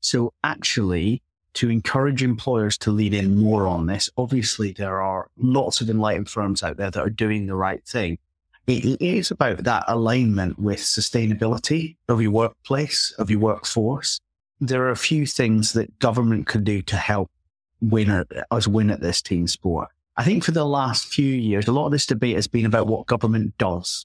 So 0.01 0.33
actually, 0.45 1.23
to 1.55 1.71
encourage 1.71 2.23
employers 2.23 2.79
to 2.79 2.91
lean 2.91 3.15
in 3.15 3.39
more 3.39 3.67
on 3.67 3.87
this, 3.87 4.11
obviously 4.17 4.73
there 4.73 5.01
are 5.01 5.29
lots 5.37 5.81
of 5.81 5.91
enlightened 5.91 6.29
firms 6.29 6.63
out 6.63 6.77
there 6.77 6.91
that 6.91 7.01
are 7.01 7.11
doing 7.11 7.47
the 7.47 7.57
right 7.57 7.85
thing. 7.85 8.19
It 8.67 9.01
is 9.01 9.31
about 9.31 9.65
that 9.65 9.85
alignment 9.89 10.59
with 10.59 10.79
sustainability 10.79 11.97
of 12.09 12.23
your 12.23 12.31
workplace, 12.31 13.13
of 13.19 13.31
your 13.31 13.41
workforce 13.41 14.21
there 14.61 14.83
are 14.83 14.91
a 14.91 14.97
few 14.97 15.27
things 15.27 15.73
that 15.73 15.99
government 15.99 16.47
can 16.47 16.63
do 16.63 16.83
to 16.83 16.97
help 16.97 17.31
win 17.81 18.11
at, 18.11 18.27
us 18.51 18.69
win 18.69 18.91
at 18.91 19.01
this 19.01 19.23
team 19.23 19.47
sport. 19.47 19.89
I 20.17 20.25
think 20.25 20.45
for 20.45 20.51
the 20.51 20.67
last 20.67 21.07
few 21.07 21.35
years, 21.35 21.67
a 21.67 21.73
lot 21.73 21.87
of 21.87 21.93
this 21.93 22.05
debate 22.05 22.37
has 22.37 22.47
been 22.47 22.67
about 22.67 22.87
what 22.87 23.07
government 23.07 23.57
does. 23.57 24.05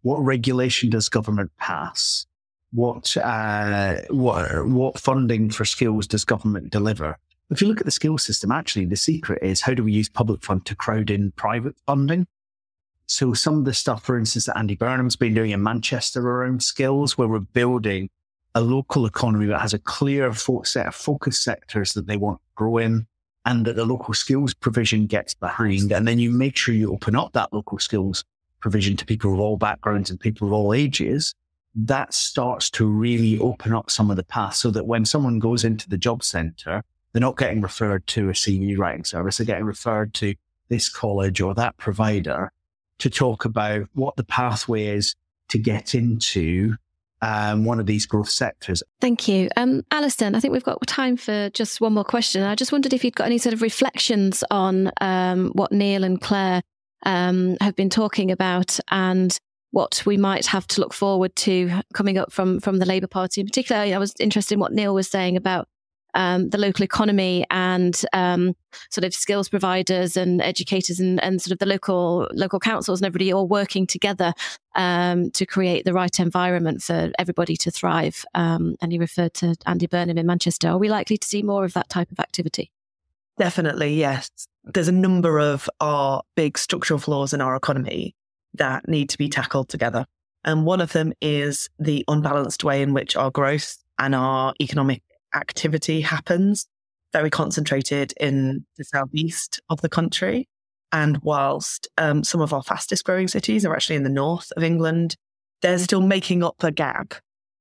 What 0.00 0.18
regulation 0.18 0.88
does 0.88 1.10
government 1.10 1.52
pass? 1.58 2.26
What, 2.72 3.16
uh, 3.16 3.96
what, 4.08 4.66
what 4.66 4.98
funding 4.98 5.50
for 5.50 5.64
skills 5.64 6.06
does 6.06 6.24
government 6.24 6.70
deliver? 6.70 7.18
If 7.50 7.60
you 7.60 7.68
look 7.68 7.80
at 7.80 7.84
the 7.84 7.92
skills 7.92 8.22
system, 8.22 8.50
actually, 8.50 8.86
the 8.86 8.96
secret 8.96 9.42
is 9.42 9.60
how 9.60 9.74
do 9.74 9.84
we 9.84 9.92
use 9.92 10.08
public 10.08 10.42
fund 10.42 10.64
to 10.66 10.74
crowd 10.74 11.10
in 11.10 11.32
private 11.32 11.76
funding? 11.86 12.26
So 13.06 13.34
some 13.34 13.58
of 13.58 13.64
the 13.66 13.74
stuff, 13.74 14.04
for 14.04 14.16
instance, 14.16 14.46
that 14.46 14.56
Andy 14.56 14.74
Burnham's 14.74 15.16
been 15.16 15.34
doing 15.34 15.50
in 15.50 15.62
Manchester 15.62 16.26
around 16.26 16.62
skills, 16.62 17.18
where 17.18 17.28
we're 17.28 17.40
building 17.40 18.08
a 18.54 18.62
local 18.62 19.04
economy 19.04 19.46
that 19.46 19.60
has 19.60 19.74
a 19.74 19.78
clear 19.78 20.32
set 20.34 20.86
of 20.86 20.94
focus 20.94 21.42
sectors 21.42 21.92
that 21.92 22.06
they 22.06 22.16
want 22.16 22.38
to 22.38 22.54
grow 22.54 22.78
in 22.78 23.06
and 23.44 23.64
that 23.66 23.76
the 23.76 23.84
local 23.84 24.14
skills 24.14 24.54
provision 24.54 25.06
gets 25.06 25.34
behind. 25.34 25.92
And 25.92 26.06
then 26.06 26.18
you 26.18 26.30
make 26.30 26.56
sure 26.56 26.74
you 26.74 26.92
open 26.92 27.16
up 27.16 27.32
that 27.32 27.52
local 27.52 27.78
skills 27.78 28.24
provision 28.60 28.96
to 28.96 29.04
people 29.04 29.34
of 29.34 29.40
all 29.40 29.56
backgrounds 29.56 30.10
and 30.10 30.20
people 30.20 30.48
of 30.48 30.52
all 30.52 30.72
ages. 30.72 31.34
That 31.74 32.12
starts 32.12 32.70
to 32.70 32.86
really 32.86 33.38
open 33.38 33.72
up 33.72 33.90
some 33.90 34.10
of 34.10 34.16
the 34.16 34.24
paths 34.24 34.58
so 34.58 34.70
that 34.70 34.86
when 34.86 35.04
someone 35.04 35.38
goes 35.38 35.64
into 35.64 35.88
the 35.88 35.96
job 35.96 36.22
center, 36.22 36.82
they're 37.12 37.20
not 37.20 37.36
getting 37.36 37.60
referred 37.60 38.06
to 38.08 38.28
a 38.28 38.32
CV 38.32 38.76
writing 38.78 39.04
service. 39.04 39.38
They're 39.38 39.46
getting 39.46 39.64
referred 39.64 40.14
to 40.14 40.34
this 40.68 40.88
college 40.88 41.40
or 41.40 41.54
that 41.54 41.76
provider 41.76 42.52
to 42.98 43.10
talk 43.10 43.44
about 43.44 43.88
what 43.94 44.16
the 44.16 44.24
pathway 44.24 44.86
is 44.86 45.14
to 45.48 45.58
get 45.58 45.94
into 45.94 46.76
um, 47.20 47.64
one 47.64 47.78
of 47.78 47.86
these 47.86 48.04
growth 48.04 48.28
sectors. 48.28 48.82
Thank 49.00 49.28
you. 49.28 49.48
Um, 49.56 49.82
Alison, 49.90 50.34
I 50.34 50.40
think 50.40 50.52
we've 50.52 50.64
got 50.64 50.84
time 50.86 51.16
for 51.16 51.50
just 51.50 51.80
one 51.80 51.94
more 51.94 52.04
question. 52.04 52.42
I 52.42 52.54
just 52.54 52.72
wondered 52.72 52.92
if 52.92 53.04
you'd 53.04 53.14
got 53.14 53.26
any 53.26 53.38
sort 53.38 53.52
of 53.52 53.62
reflections 53.62 54.42
on 54.50 54.90
um, 55.00 55.52
what 55.54 55.72
Neil 55.72 56.04
and 56.04 56.20
Claire 56.20 56.62
um, 57.04 57.56
have 57.60 57.76
been 57.76 57.90
talking 57.90 58.30
about 58.30 58.78
and 58.90 59.38
what 59.72 60.02
we 60.06 60.16
might 60.16 60.46
have 60.46 60.66
to 60.68 60.80
look 60.80 60.92
forward 60.92 61.34
to 61.34 61.80
coming 61.94 62.18
up 62.18 62.30
from, 62.30 62.60
from 62.60 62.78
the 62.78 62.86
Labour 62.86 63.06
Party. 63.06 63.40
In 63.40 63.46
particular, 63.46 63.80
I 63.80 63.98
was 63.98 64.14
interested 64.20 64.54
in 64.54 64.60
what 64.60 64.72
Neil 64.72 64.94
was 64.94 65.08
saying 65.08 65.36
about 65.36 65.66
um, 66.14 66.50
the 66.50 66.58
local 66.58 66.84
economy 66.84 67.46
and 67.50 68.00
um, 68.12 68.54
sort 68.90 69.04
of 69.04 69.14
skills 69.14 69.48
providers 69.48 70.16
and 70.16 70.42
educators 70.42 71.00
and, 71.00 71.22
and 71.22 71.40
sort 71.40 71.52
of 71.52 71.58
the 71.58 71.66
local 71.66 72.28
local 72.32 72.60
councils 72.60 73.00
and 73.00 73.06
everybody 73.06 73.32
all 73.32 73.48
working 73.48 73.86
together 73.86 74.34
um, 74.74 75.30
to 75.30 75.46
create 75.46 75.84
the 75.84 75.94
right 75.94 76.20
environment 76.20 76.82
for 76.82 77.10
everybody 77.18 77.56
to 77.56 77.70
thrive. 77.70 78.24
Um, 78.34 78.76
and 78.82 78.92
he 78.92 78.98
referred 78.98 79.34
to 79.34 79.56
Andy 79.66 79.86
Burnham 79.86 80.18
in 80.18 80.26
Manchester. 80.26 80.68
Are 80.68 80.78
we 80.78 80.90
likely 80.90 81.16
to 81.16 81.26
see 81.26 81.42
more 81.42 81.64
of 81.64 81.72
that 81.72 81.88
type 81.88 82.10
of 82.12 82.20
activity? 82.20 82.70
Definitely, 83.38 83.94
yes. 83.94 84.30
There's 84.64 84.88
a 84.88 84.92
number 84.92 85.40
of 85.40 85.68
our 85.80 86.22
big 86.36 86.58
structural 86.58 87.00
flaws 87.00 87.32
in 87.32 87.40
our 87.40 87.56
economy 87.56 88.14
that 88.54 88.88
need 88.88 89.08
to 89.10 89.18
be 89.18 89.28
tackled 89.28 89.68
together. 89.68 90.06
And 90.44 90.64
one 90.64 90.80
of 90.80 90.92
them 90.92 91.12
is 91.20 91.68
the 91.78 92.04
unbalanced 92.08 92.64
way 92.64 92.82
in 92.82 92.92
which 92.92 93.16
our 93.16 93.30
growth 93.30 93.76
and 93.98 94.14
our 94.14 94.54
economic 94.60 95.02
activity 95.34 96.00
happens, 96.00 96.66
very 97.12 97.30
concentrated 97.30 98.12
in 98.18 98.66
the 98.76 98.84
southeast 98.84 99.60
of 99.70 99.80
the 99.80 99.88
country. 99.88 100.48
And 100.90 101.18
whilst 101.22 101.88
um, 101.96 102.24
some 102.24 102.40
of 102.40 102.52
our 102.52 102.62
fastest 102.62 103.04
growing 103.04 103.28
cities 103.28 103.64
are 103.64 103.74
actually 103.74 103.96
in 103.96 104.02
the 104.02 104.10
north 104.10 104.52
of 104.56 104.62
England, 104.62 105.16
they're 105.62 105.78
still 105.78 106.00
making 106.00 106.42
up 106.42 106.56
the 106.58 106.72
gap. 106.72 107.14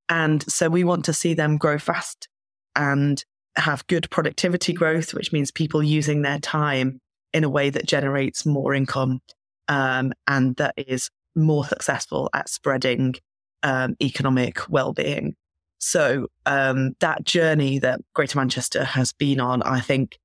And 0.10 0.44
so 0.52 0.70
we 0.70 0.84
want 0.84 1.06
to 1.06 1.14
see 1.14 1.34
them 1.34 1.58
grow 1.58 1.78
fast 1.78 2.28
and 2.76 3.24
have 3.56 3.88
good 3.88 4.10
productivity 4.10 4.74
growth, 4.74 5.14
which 5.14 5.32
means 5.32 5.52
people 5.52 5.84
using 5.84 6.22
their 6.22 6.40
time 6.40 7.00
in 7.34 7.44
a 7.44 7.50
way 7.50 7.70
that 7.70 7.86
generates 7.86 8.46
more 8.46 8.74
income 8.74 9.20
um, 9.68 10.14
and 10.28 10.56
that 10.58 10.74
is 10.78 11.10
more 11.36 11.66
successful 11.66 12.30
at 12.34 12.50
spreading 12.50 13.16
um, 13.64 13.96
economic 14.02 14.70
well-being. 14.70 15.36
So 15.80 16.28
um, 16.46 16.96
that 17.00 17.24
journey 17.24 17.80
that 17.80 18.02
Greater 18.14 18.38
Manchester 18.38 18.84
has 18.84 19.14
been 19.14 19.40
on, 19.40 19.64
I 19.64 19.80
think, 19.80 20.20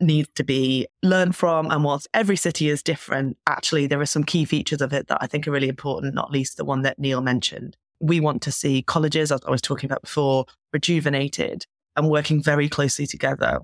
needs 0.00 0.28
to 0.34 0.44
be 0.44 0.86
learned 1.02 1.36
from. 1.36 1.70
And 1.70 1.84
whilst 1.84 2.08
every 2.12 2.36
city 2.36 2.68
is 2.68 2.82
different, 2.82 3.36
actually, 3.46 3.86
there 3.86 4.00
are 4.00 4.06
some 4.06 4.24
key 4.24 4.44
features 4.44 4.80
of 4.80 4.92
it 4.92 5.08
that 5.08 5.18
I 5.20 5.26
think 5.26 5.46
are 5.46 5.52
really 5.52 5.68
important, 5.68 6.14
not 6.14 6.32
least 6.32 6.56
the 6.56 6.64
one 6.64 6.82
that 6.82 6.98
Neil 6.98 7.20
mentioned. 7.20 7.76
We 8.00 8.20
want 8.20 8.42
to 8.42 8.52
see 8.52 8.82
colleges, 8.82 9.32
as 9.32 9.40
I 9.46 9.50
was 9.50 9.62
talking 9.62 9.88
about 9.88 10.02
before, 10.02 10.46
rejuvenated 10.72 11.66
and 11.96 12.10
working 12.10 12.42
very 12.42 12.68
closely 12.68 13.06
together 13.06 13.60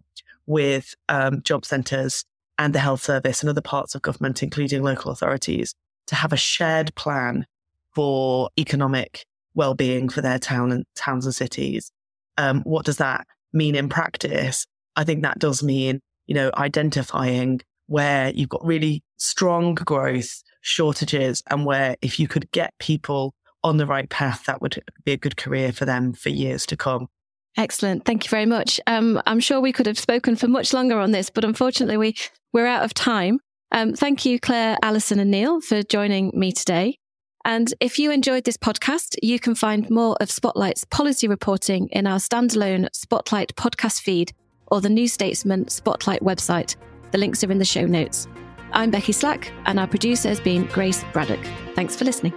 with 0.47 0.95
um, 1.09 1.43
job 1.43 1.65
centres 1.65 2.25
and 2.59 2.75
the 2.75 2.79
health 2.79 3.03
service 3.03 3.43
and 3.43 3.51
other 3.51 3.61
parts 3.61 3.95
of 3.95 4.03
government, 4.03 4.43
including 4.43 4.83
local 4.83 5.11
authorities, 5.11 5.75
to 6.07 6.15
have 6.15 6.33
a 6.33 6.37
shared 6.37 6.95
plan 6.95 7.47
for 7.95 8.51
economic 8.59 9.25
well-being 9.55 10.09
for 10.09 10.21
their 10.21 10.39
town 10.39 10.73
and 10.73 10.85
towns 10.95 11.27
and 11.27 11.35
cities. 11.35 11.91
Um, 12.39 12.63
what 12.63 12.85
does 12.85 12.97
that 12.97 13.27
mean 13.53 13.75
in 13.75 13.89
practice? 13.89 14.67
I 14.97 15.05
think 15.05 15.23
that 15.23 15.39
does 15.39 15.63
mean, 15.63 16.01
you 16.27 16.35
know, 16.35 16.51
identifying 16.55 17.61
where 17.87 18.31
you've 18.31 18.49
got 18.49 18.65
really 18.65 19.03
strong 19.19 19.75
growth, 19.75 20.43
shortages, 20.63 21.43
and 21.51 21.67
where 21.67 21.97
if 22.01 22.19
you 22.19 22.29
could 22.29 22.51
get 22.53 22.73
people 22.79 23.35
on 23.63 23.77
the 23.77 23.87
right 23.87 24.09
path, 24.09 24.45
that 24.47 24.63
would 24.63 24.83
be 25.05 25.13
a 25.13 25.17
good 25.17 25.37
career 25.37 25.73
for 25.73 25.85
them 25.85 26.13
for 26.13 26.31
years 26.31 26.67
to 26.67 26.77
come. 26.77 27.09
Excellent. 27.57 28.07
Thank 28.07 28.25
you 28.25 28.31
very 28.31 28.47
much. 28.47 28.81
Um, 28.87 29.21
I'm 29.27 29.41
sure 29.41 29.61
we 29.61 29.73
could 29.73 29.87
have 29.87 29.99
spoken 29.99 30.37
for 30.37 30.49
much 30.49 30.73
longer 30.73 30.99
on 30.99 31.13
this, 31.13 31.29
but 31.29 31.45
unfortunately, 31.45 31.99
we, 31.99 32.17
we're 32.53 32.67
out 32.67 32.85
of 32.85 32.95
time. 32.95 33.39
Um, 33.71 33.95
thank 33.95 34.25
you, 34.25 34.39
Claire, 34.39 34.77
Alison, 34.83 35.19
and 35.19 35.31
Neil, 35.31 35.61
for 35.61 35.83
joining 35.83 36.31
me 36.35 36.53
today. 36.53 36.99
And 37.45 37.73
if 37.81 37.99
you 37.99 38.11
enjoyed 38.13 38.45
this 38.45 38.57
podcast, 38.57 39.17
you 39.23 39.41
can 39.41 39.55
find 39.55 39.91
more 39.91 40.17
of 40.21 40.31
Spotlight's 40.31 40.85
policy 40.85 41.27
reporting 41.27 41.89
in 41.89 42.07
our 42.07 42.19
standalone 42.19 42.89
Spotlight 42.93 43.55
podcast 43.57 44.01
feed 44.01 44.33
or 44.69 44.81
the 44.81 44.91
New 44.91 45.09
Statesman 45.09 45.69
Spotlight 45.69 46.21
website. 46.23 46.77
The 47.11 47.19
links 47.19 47.43
are 47.43 47.51
in 47.51 47.59
the 47.59 47.65
show 47.65 47.87
notes. 47.87 48.29
I'm 48.73 48.91
Becky 48.91 49.13
Slack, 49.13 49.53
and 49.67 49.79
our 49.81 49.87
producer 49.87 50.29
has 50.29 50.41
been 50.41 50.67
Grace 50.67 51.05
Braddock. 51.13 51.45
Thanks 51.75 51.97
for 51.97 52.05
listening. 52.05 52.33